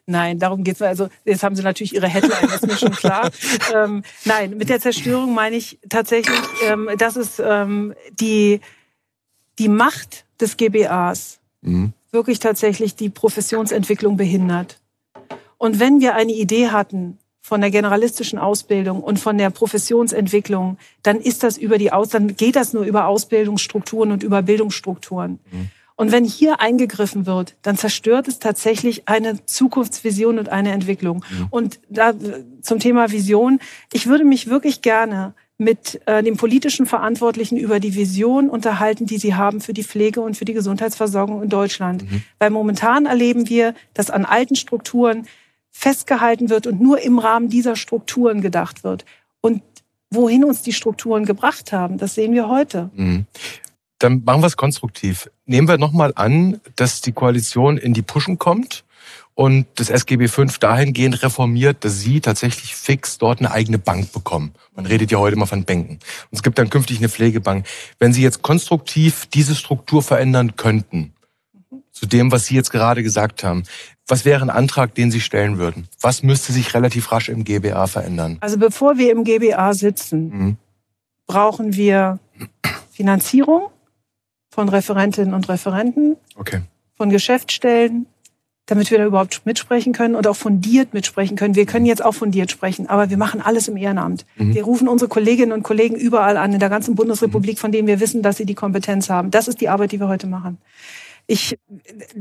Nein, 0.05 0.41
darum 0.41 0.65
geht's. 0.65 0.83
Also 0.83 1.11
jetzt 1.25 1.45
haben 1.45 1.55
Sie 1.55 1.63
natürlich 1.63 1.95
Ihre 1.95 2.09
Headline, 2.09 2.43
das 2.43 2.55
ist 2.55 2.67
mir 2.67 2.77
schon 2.77 2.91
klar. 2.91 3.31
ähm, 3.73 4.03
nein, 4.25 4.57
mit 4.57 4.69
der 4.69 4.81
Zerstörung 4.81 5.33
meine 5.33 5.55
ich 5.55 5.79
tatsächlich, 5.89 6.41
ähm, 6.67 6.91
dass 6.99 7.15
es 7.15 7.39
ähm, 7.39 7.95
die, 8.11 8.61
die 9.61 9.69
Macht 9.69 10.25
des 10.41 10.57
GBAs 10.57 11.39
mhm. 11.63 11.93
wirklich 12.11 12.41
tatsächlich 12.41 12.97
die 12.97 13.11
Professionsentwicklung 13.11 14.17
behindert. 14.17 14.81
Und 15.57 15.79
wenn 15.79 16.01
wir 16.01 16.17
eine 16.17 16.33
Idee 16.33 16.71
hatten 16.71 17.20
von 17.51 17.61
der 17.61 17.73
generalistischen 17.73 18.39
Ausbildung 18.39 19.03
und 19.03 19.19
von 19.19 19.37
der 19.37 19.51
Professionsentwicklung, 19.51 20.79
dann 21.03 21.21
ist 21.21 21.43
das 21.43 21.59
über 21.59 21.79
die 21.79 21.91
Aus, 21.91 22.11
dann 22.11 22.37
geht 22.37 22.55
das 22.55 22.73
nur 22.73 22.85
über 22.85 23.09
Ausbildungsstrukturen 23.09 24.13
und 24.13 24.23
über 24.23 24.41
Bildungsstrukturen. 24.43 25.41
Mhm. 25.51 25.71
Und 25.97 26.13
wenn 26.13 26.25
hier 26.25 26.61
eingegriffen 26.61 27.27
wird, 27.27 27.57
dann 27.63 27.77
zerstört 27.77 28.29
es 28.29 28.39
tatsächlich 28.39 29.09
eine 29.09 29.45
Zukunftsvision 29.47 30.39
und 30.39 30.49
eine 30.49 30.71
Entwicklung. 30.71 31.25
Mhm. 31.29 31.47
Und 31.51 31.81
da 31.89 32.13
zum 32.63 32.79
Thema 32.79 33.11
Vision, 33.11 33.59
ich 33.93 34.07
würde 34.07 34.25
mich 34.25 34.49
wirklich 34.49 34.81
gerne 34.81 35.35
mit 35.59 36.01
äh, 36.07 36.23
den 36.23 36.37
politischen 36.37 36.87
Verantwortlichen 36.87 37.59
über 37.59 37.81
die 37.81 37.97
Vision 37.97 38.49
unterhalten, 38.49 39.07
die 39.07 39.19
sie 39.19 39.35
haben 39.35 39.61
für 39.61 39.73
die 39.73 39.83
Pflege 39.83 40.21
und 40.21 40.37
für 40.37 40.45
die 40.45 40.55
Gesundheitsversorgung 40.55 41.43
in 41.43 41.49
Deutschland. 41.49 42.05
Mhm. 42.05 42.23
Weil 42.39 42.51
momentan 42.51 43.07
erleben 43.07 43.49
wir, 43.49 43.75
dass 43.93 44.09
an 44.09 44.25
alten 44.25 44.55
Strukturen 44.55 45.27
festgehalten 45.81 46.51
wird 46.51 46.67
und 46.67 46.79
nur 46.81 47.01
im 47.01 47.19
Rahmen 47.19 47.49
dieser 47.49 47.75
Strukturen 47.75 48.43
gedacht 48.43 48.85
wird. 48.85 49.07
Und 49.41 49.63
wohin 50.11 50.45
uns 50.45 50.61
die 50.61 50.75
Strukturen 50.75 51.25
gebracht 51.25 51.73
haben, 51.73 51.97
das 51.97 52.15
sehen 52.15 52.35
wir 52.35 52.49
heute. 52.49 52.91
Mhm. 52.95 53.25
Dann 53.99 54.23
machen 54.25 54.43
wir 54.43 54.47
es 54.47 54.59
konstruktiv. 54.59 55.31
Nehmen 55.47 55.69
wir 55.69 55.79
nochmal 55.79 56.13
an, 56.17 56.61
dass 56.77 57.01
die 57.01 57.13
Koalition 57.13 57.79
in 57.79 57.95
die 57.95 58.03
Puschen 58.03 58.39
kommt 58.39 58.85
und 59.35 59.67
das 59.77 59.89
SGB 59.89 60.29
V 60.29 60.45
dahingehend 60.45 61.23
reformiert, 61.23 61.83
dass 61.83 62.01
Sie 62.01 62.21
tatsächlich 62.21 62.77
fix 62.77 63.17
dort 63.17 63.39
eine 63.39 63.51
eigene 63.51 63.79
Bank 63.79 64.13
bekommen. 64.13 64.53
Man 64.75 64.85
redet 64.85 65.11
ja 65.11 65.19
heute 65.19 65.37
immer 65.37 65.47
von 65.47 65.65
Bänken. 65.65 65.95
Und 65.95 66.33
es 66.33 66.43
gibt 66.43 66.59
dann 66.59 66.69
künftig 66.69 66.99
eine 66.99 67.09
Pflegebank. 67.09 67.67
Wenn 67.99 68.13
Sie 68.13 68.23
jetzt 68.23 68.43
konstruktiv 68.43 69.27
diese 69.33 69.55
Struktur 69.55 70.03
verändern 70.03 70.57
könnten, 70.57 71.15
zu 71.91 72.07
dem, 72.07 72.33
was 72.33 72.47
Sie 72.47 72.55
jetzt 72.55 72.71
gerade 72.71 73.03
gesagt 73.03 73.45
haben, 73.45 73.65
was 74.11 74.25
wäre 74.25 74.43
ein 74.43 74.51
Antrag, 74.51 74.95
den 74.95 75.11
Sie 75.11 75.21
stellen 75.21 75.59
würden? 75.59 75.89
Was 76.01 76.23
müsste 76.23 76.53
sich 76.53 76.75
relativ 76.75 77.13
rasch 77.13 77.29
im 77.29 77.45
GBA 77.45 77.87
verändern? 77.87 78.39
Also 78.41 78.59
bevor 78.59 78.99
wir 78.99 79.13
im 79.13 79.25
GBA 79.25 79.75
sitzen, 79.75 80.29
mhm. 80.29 80.57
brauchen 81.27 81.75
wir 81.77 82.19
Finanzierung 82.91 83.71
von 84.51 84.69
Referentinnen 84.69 85.33
und 85.33 85.49
Referenten, 85.49 86.17
okay. 86.37 86.61
von 86.97 87.11
Geschäftsstellen, 87.11 88.07
damit 88.67 88.91
wir 88.91 88.99
da 88.99 89.05
überhaupt 89.05 89.43
mitsprechen 89.45 89.93
können 89.93 90.15
und 90.15 90.27
auch 90.27 90.37
fundiert 90.37 90.95
mitsprechen 90.95 91.37
können. 91.37 91.55
Wir 91.55 91.67
können 91.67 91.87
jetzt 91.87 92.05
auch 92.05 92.13
fundiert 92.13 92.51
sprechen, 92.51 92.89
aber 92.89 93.11
wir 93.11 93.17
machen 93.17 93.41
alles 93.41 93.69
im 93.69 93.77
Ehrenamt. 93.77 94.27
Mhm. 94.37 94.55
Wir 94.55 94.65
rufen 94.65 94.87
unsere 94.87 95.09
Kolleginnen 95.09 95.53
und 95.53 95.63
Kollegen 95.63 95.97
überall 95.97 96.37
an, 96.37 96.53
in 96.53 96.61
der 96.61 96.69
ganzen 96.69 96.95
Bundesrepublik, 96.95 97.57
mhm. 97.57 97.61
von 97.61 97.73
denen 97.73 97.89
wir 97.89 98.01
wissen, 98.01 98.23
dass 98.23 98.37
sie 98.37 98.47
die 98.47 98.55
Kompetenz 98.55 99.11
haben. 99.11 99.31
Das 99.31 99.49
ist 99.49 99.61
die 99.61 99.69
Arbeit, 99.69 99.93
die 99.93 100.01
wir 100.01 100.09
heute 100.09 100.27
machen. 100.27 100.59
Ich, 101.31 101.57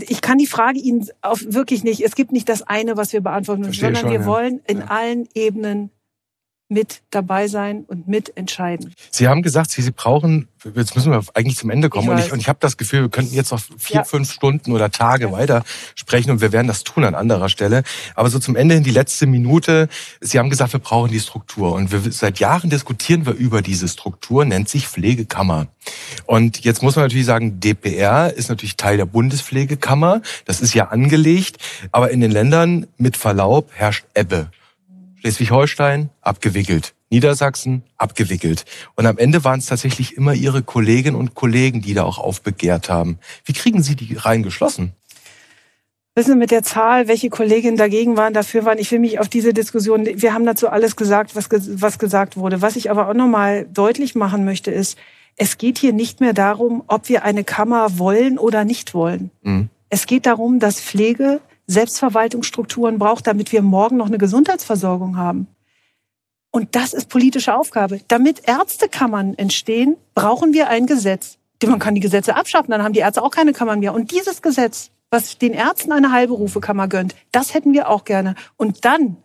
ich 0.08 0.22
kann 0.22 0.38
die 0.38 0.46
Frage 0.46 0.78
Ihnen 0.78 1.08
auch 1.24 1.40
wirklich 1.44 1.84
nicht, 1.84 2.02
es 2.02 2.14
gibt 2.14 2.32
nicht 2.32 2.48
das 2.48 2.62
eine, 2.62 2.96
was 2.96 3.12
wir 3.12 3.22
beantworten 3.22 3.62
müssen, 3.62 3.80
sondern 3.80 4.04
schon, 4.04 4.12
wir 4.12 4.20
ja. 4.20 4.26
wollen 4.28 4.62
in 4.68 4.80
ja. 4.80 4.86
allen 4.86 5.28
Ebenen 5.34 5.90
mit 6.70 7.02
dabei 7.10 7.48
sein 7.48 7.84
und 7.88 8.08
mitentscheiden. 8.08 8.94
Sie 9.10 9.28
haben 9.28 9.42
gesagt, 9.42 9.72
Sie, 9.72 9.82
Sie 9.82 9.92
brauchen, 9.92 10.48
jetzt 10.76 10.96
müssen 10.96 11.12
wir 11.12 11.24
eigentlich 11.34 11.58
zum 11.58 11.72
Ende 11.72 11.90
kommen. 11.90 12.06
Ich 12.06 12.12
und 12.12 12.20
ich, 12.20 12.32
und 12.32 12.40
ich 12.40 12.48
habe 12.48 12.60
das 12.62 12.78
Gefühl, 12.78 13.02
wir 13.02 13.10
könnten 13.10 13.34
jetzt 13.34 13.52
noch 13.52 13.60
vier, 13.60 13.98
ja. 13.98 14.04
fünf 14.04 14.32
Stunden 14.32 14.72
oder 14.72 14.92
Tage 14.92 15.26
ja. 15.26 15.32
weiter 15.32 15.64
sprechen 15.96 16.30
und 16.30 16.42
wir 16.42 16.52
werden 16.52 16.68
das 16.68 16.84
tun 16.84 17.04
an 17.04 17.16
anderer 17.16 17.50
Stelle. 17.50 17.82
Aber 18.14 18.30
so 18.30 18.38
zum 18.38 18.56
Ende 18.56 18.76
in 18.76 18.84
die 18.84 18.92
letzte 18.92 19.26
Minute. 19.26 19.90
Sie 20.22 20.38
haben 20.38 20.52
gesagt, 20.52 20.72
wir 20.74 20.80
brauchen 20.80 21.12
die 21.12 21.20
Struktur. 21.20 21.74
Und 21.74 21.92
wir, 21.92 22.12
seit 22.12 22.38
Jahren 22.38 22.70
diskutieren 22.70 23.26
wir 23.26 23.34
über 23.34 23.64
diese 23.64 23.88
Struktur, 23.88 24.46
nennt 24.46 24.70
sich 24.70 24.88
Pflegekammer. 24.88 25.68
Und 26.28 26.64
jetzt 26.64 26.84
muss 26.84 26.96
man 26.96 27.06
natürlich 27.06 27.26
sagen, 27.26 27.60
DPR 27.60 28.32
ist 28.32 28.50
natürlich 28.50 28.78
Teil 28.78 28.98
der 28.98 29.06
Bundespflegekammer. 29.06 30.22
Das 30.46 30.62
ist 30.62 30.76
ja 30.76 30.90
angelegt. 30.90 31.58
Aber 31.92 32.12
in 32.12 32.22
den 32.22 32.30
Ländern 32.30 32.86
mit 32.98 33.18
Verlaub 33.18 33.72
herrscht 33.74 34.06
Ebbe. 34.14 34.52
Schleswig-Holstein 35.20 36.10
abgewickelt. 36.22 36.94
Niedersachsen 37.10 37.84
abgewickelt. 37.98 38.66
Und 38.96 39.06
am 39.06 39.18
Ende 39.18 39.44
waren 39.44 39.60
es 39.60 39.66
tatsächlich 39.66 40.16
immer 40.16 40.34
Ihre 40.34 40.62
Kolleginnen 40.62 41.18
und 41.18 41.34
Kollegen, 41.34 41.82
die 41.82 41.94
da 41.94 42.04
auch 42.04 42.20
aufbegehrt 42.20 42.90
haben. 42.90 43.20
Wie 43.46 43.54
kriegen 43.54 43.82
Sie 43.82 43.96
die 43.96 44.16
Reihen 44.16 44.44
geschlossen? 44.44 44.94
Wissen 46.16 46.34
Sie, 46.34 46.38
mit 46.38 46.52
der 46.52 46.64
Zahl, 46.64 47.08
welche 47.08 47.30
Kolleginnen 47.30 47.78
dagegen 47.78 48.18
waren, 48.18 48.34
dafür 48.34 48.66
waren, 48.66 48.78
ich 48.78 48.92
will 48.92 49.00
mich 49.00 49.20
auf 49.20 49.30
diese 49.30 49.54
Diskussion, 49.54 50.06
wir 50.06 50.34
haben 50.34 50.46
dazu 50.46 50.70
alles 50.70 50.96
gesagt, 50.96 51.36
was, 51.36 51.50
was 51.50 51.98
gesagt 51.98 52.38
wurde. 52.38 52.62
Was 52.62 52.76
ich 52.76 52.92
aber 52.92 53.08
auch 53.08 53.14
nochmal 53.14 53.66
deutlich 53.72 54.16
machen 54.16 54.46
möchte, 54.46 54.72
ist, 54.72 54.98
es 55.36 55.58
geht 55.58 55.78
hier 55.78 55.94
nicht 55.94 56.20
mehr 56.20 56.34
darum, 56.34 56.84
ob 56.88 57.10
wir 57.10 57.24
eine 57.24 57.44
Kammer 57.44 57.98
wollen 57.98 58.38
oder 58.38 58.66
nicht 58.66 58.94
wollen. 58.94 59.32
Mhm. 59.42 59.70
Es 59.90 60.06
geht 60.06 60.26
darum, 60.26 60.60
dass 60.60 60.82
Pflege 60.82 61.40
Selbstverwaltungsstrukturen 61.70 62.98
braucht, 62.98 63.28
damit 63.28 63.52
wir 63.52 63.62
morgen 63.62 63.98
noch 63.98 64.08
eine 64.08 64.18
Gesundheitsversorgung 64.18 65.18
haben. 65.18 65.48
Und 66.52 66.76
das 66.76 66.94
ist 66.94 67.10
politische 67.10 67.56
Aufgabe. 67.56 68.02
Damit 68.08 68.42
Ärztekammern 68.48 69.36
entstehen, 69.36 69.96
brauchen 70.16 70.54
wir 70.54 70.70
ein 70.70 70.88
Gesetz. 70.88 71.38
Man 71.64 71.78
kann 71.78 71.94
die 71.94 72.02
Gesetze 72.02 72.36
abschaffen, 72.36 72.72
dann 72.72 72.84
haben 72.84 72.94
die 72.94 73.02
Ärzte 73.02 73.22
auch 73.22 73.30
keine 73.30 73.54
Kammern 73.54 73.82
mehr. 73.82 73.94
Und 73.94 74.12
dieses 74.12 74.42
Gesetz, 74.42 74.90
was 75.12 75.38
den 75.38 75.54
Ärzten 75.54 75.92
eine 75.92 76.12
halbe 76.12 76.34
Rufekammer 76.34 76.88
gönnt, 76.88 77.16
das 77.32 77.54
hätten 77.54 77.74
wir 77.74 77.90
auch 77.90 78.04
gerne. 78.04 78.34
Und 78.58 78.86
dann, 78.86 79.18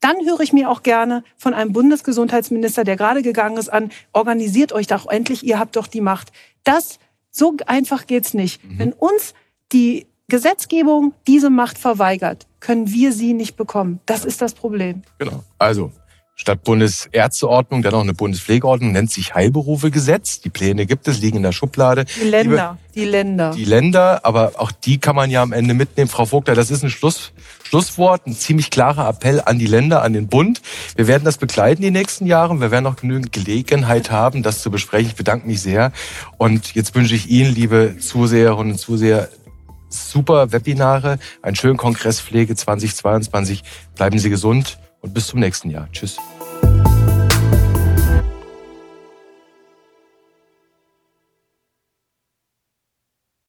dann 0.00 0.16
höre 0.24 0.40
ich 0.40 0.52
mir 0.52 0.70
auch 0.70 0.82
gerne 0.82 1.22
von 1.36 1.54
einem 1.54 1.72
Bundesgesundheitsminister, 1.72 2.82
der 2.82 2.96
gerade 2.96 3.22
gegangen 3.22 3.58
ist, 3.58 3.68
an, 3.68 3.92
organisiert 4.12 4.72
euch 4.72 4.88
doch 4.88 5.06
endlich, 5.06 5.44
ihr 5.44 5.60
habt 5.60 5.76
doch 5.76 5.86
die 5.86 6.00
Macht. 6.00 6.32
Das, 6.64 6.98
so 7.30 7.54
einfach 7.66 8.06
geht's 8.08 8.34
nicht. 8.34 8.64
Mhm. 8.64 8.78
Wenn 8.78 8.92
uns 8.92 9.34
die 9.72 10.06
Gesetzgebung 10.32 11.12
diese 11.26 11.50
Macht 11.50 11.76
verweigert, 11.76 12.46
können 12.58 12.90
wir 12.90 13.12
sie 13.12 13.34
nicht 13.34 13.54
bekommen. 13.54 14.00
Das 14.06 14.24
ist 14.24 14.40
das 14.40 14.54
Problem. 14.54 15.02
Genau. 15.18 15.44
Also, 15.58 15.92
Statt 16.34 16.64
Bundesärzteordnung 16.64 17.82
dann 17.82 17.92
auch 17.92 18.00
eine 18.00 18.14
Bundespflegeordnung, 18.14 18.92
nennt 18.92 19.10
sich 19.10 19.34
Heilberufegesetz. 19.34 20.40
Die 20.40 20.48
Pläne 20.48 20.86
gibt 20.86 21.06
es, 21.06 21.20
liegen 21.20 21.36
in 21.36 21.42
der 21.42 21.52
Schublade. 21.52 22.06
Die 22.18 22.26
Länder, 22.26 22.78
die 22.94 23.04
Länder. 23.04 23.52
Die 23.54 23.66
Länder, 23.66 24.24
aber 24.24 24.52
auch 24.56 24.72
die 24.72 24.98
kann 24.98 25.14
man 25.14 25.30
ja 25.30 25.42
am 25.42 25.52
Ende 25.52 25.74
mitnehmen. 25.74 26.08
Frau 26.08 26.24
Vogler, 26.24 26.54
das 26.54 26.70
ist 26.70 26.82
ein 26.82 26.88
Schluss, 26.88 27.32
Schlusswort, 27.64 28.26
ein 28.26 28.32
ziemlich 28.34 28.70
klarer 28.70 29.06
Appell 29.10 29.42
an 29.44 29.58
die 29.58 29.66
Länder, 29.66 30.02
an 30.02 30.14
den 30.14 30.28
Bund. 30.28 30.62
Wir 30.96 31.06
werden 31.06 31.24
das 31.24 31.36
begleiten 31.36 31.82
die 31.82 31.90
nächsten 31.90 32.24
Jahre. 32.24 32.58
Wir 32.58 32.70
werden 32.70 32.86
auch 32.86 32.96
genügend 32.96 33.32
Gelegenheit 33.32 34.10
haben, 34.10 34.42
das 34.42 34.62
zu 34.62 34.70
besprechen. 34.70 35.10
Ich 35.10 35.16
bedanke 35.16 35.46
mich 35.46 35.60
sehr. 35.60 35.92
Und 36.38 36.74
jetzt 36.74 36.94
wünsche 36.94 37.14
ich 37.14 37.28
Ihnen, 37.28 37.54
liebe 37.54 37.98
Zuseherinnen 38.00 38.72
und 38.72 38.78
Zuseher, 38.78 39.28
super 39.92 40.52
Webinare, 40.52 41.18
einen 41.42 41.56
schönen 41.56 41.76
Kongress 41.76 42.20
Pflege 42.20 42.54
2022. 42.56 43.62
Bleiben 43.94 44.18
Sie 44.18 44.30
gesund 44.30 44.78
und 45.00 45.14
bis 45.14 45.26
zum 45.28 45.40
nächsten 45.40 45.70
Jahr. 45.70 45.88
Tschüss. 45.92 46.18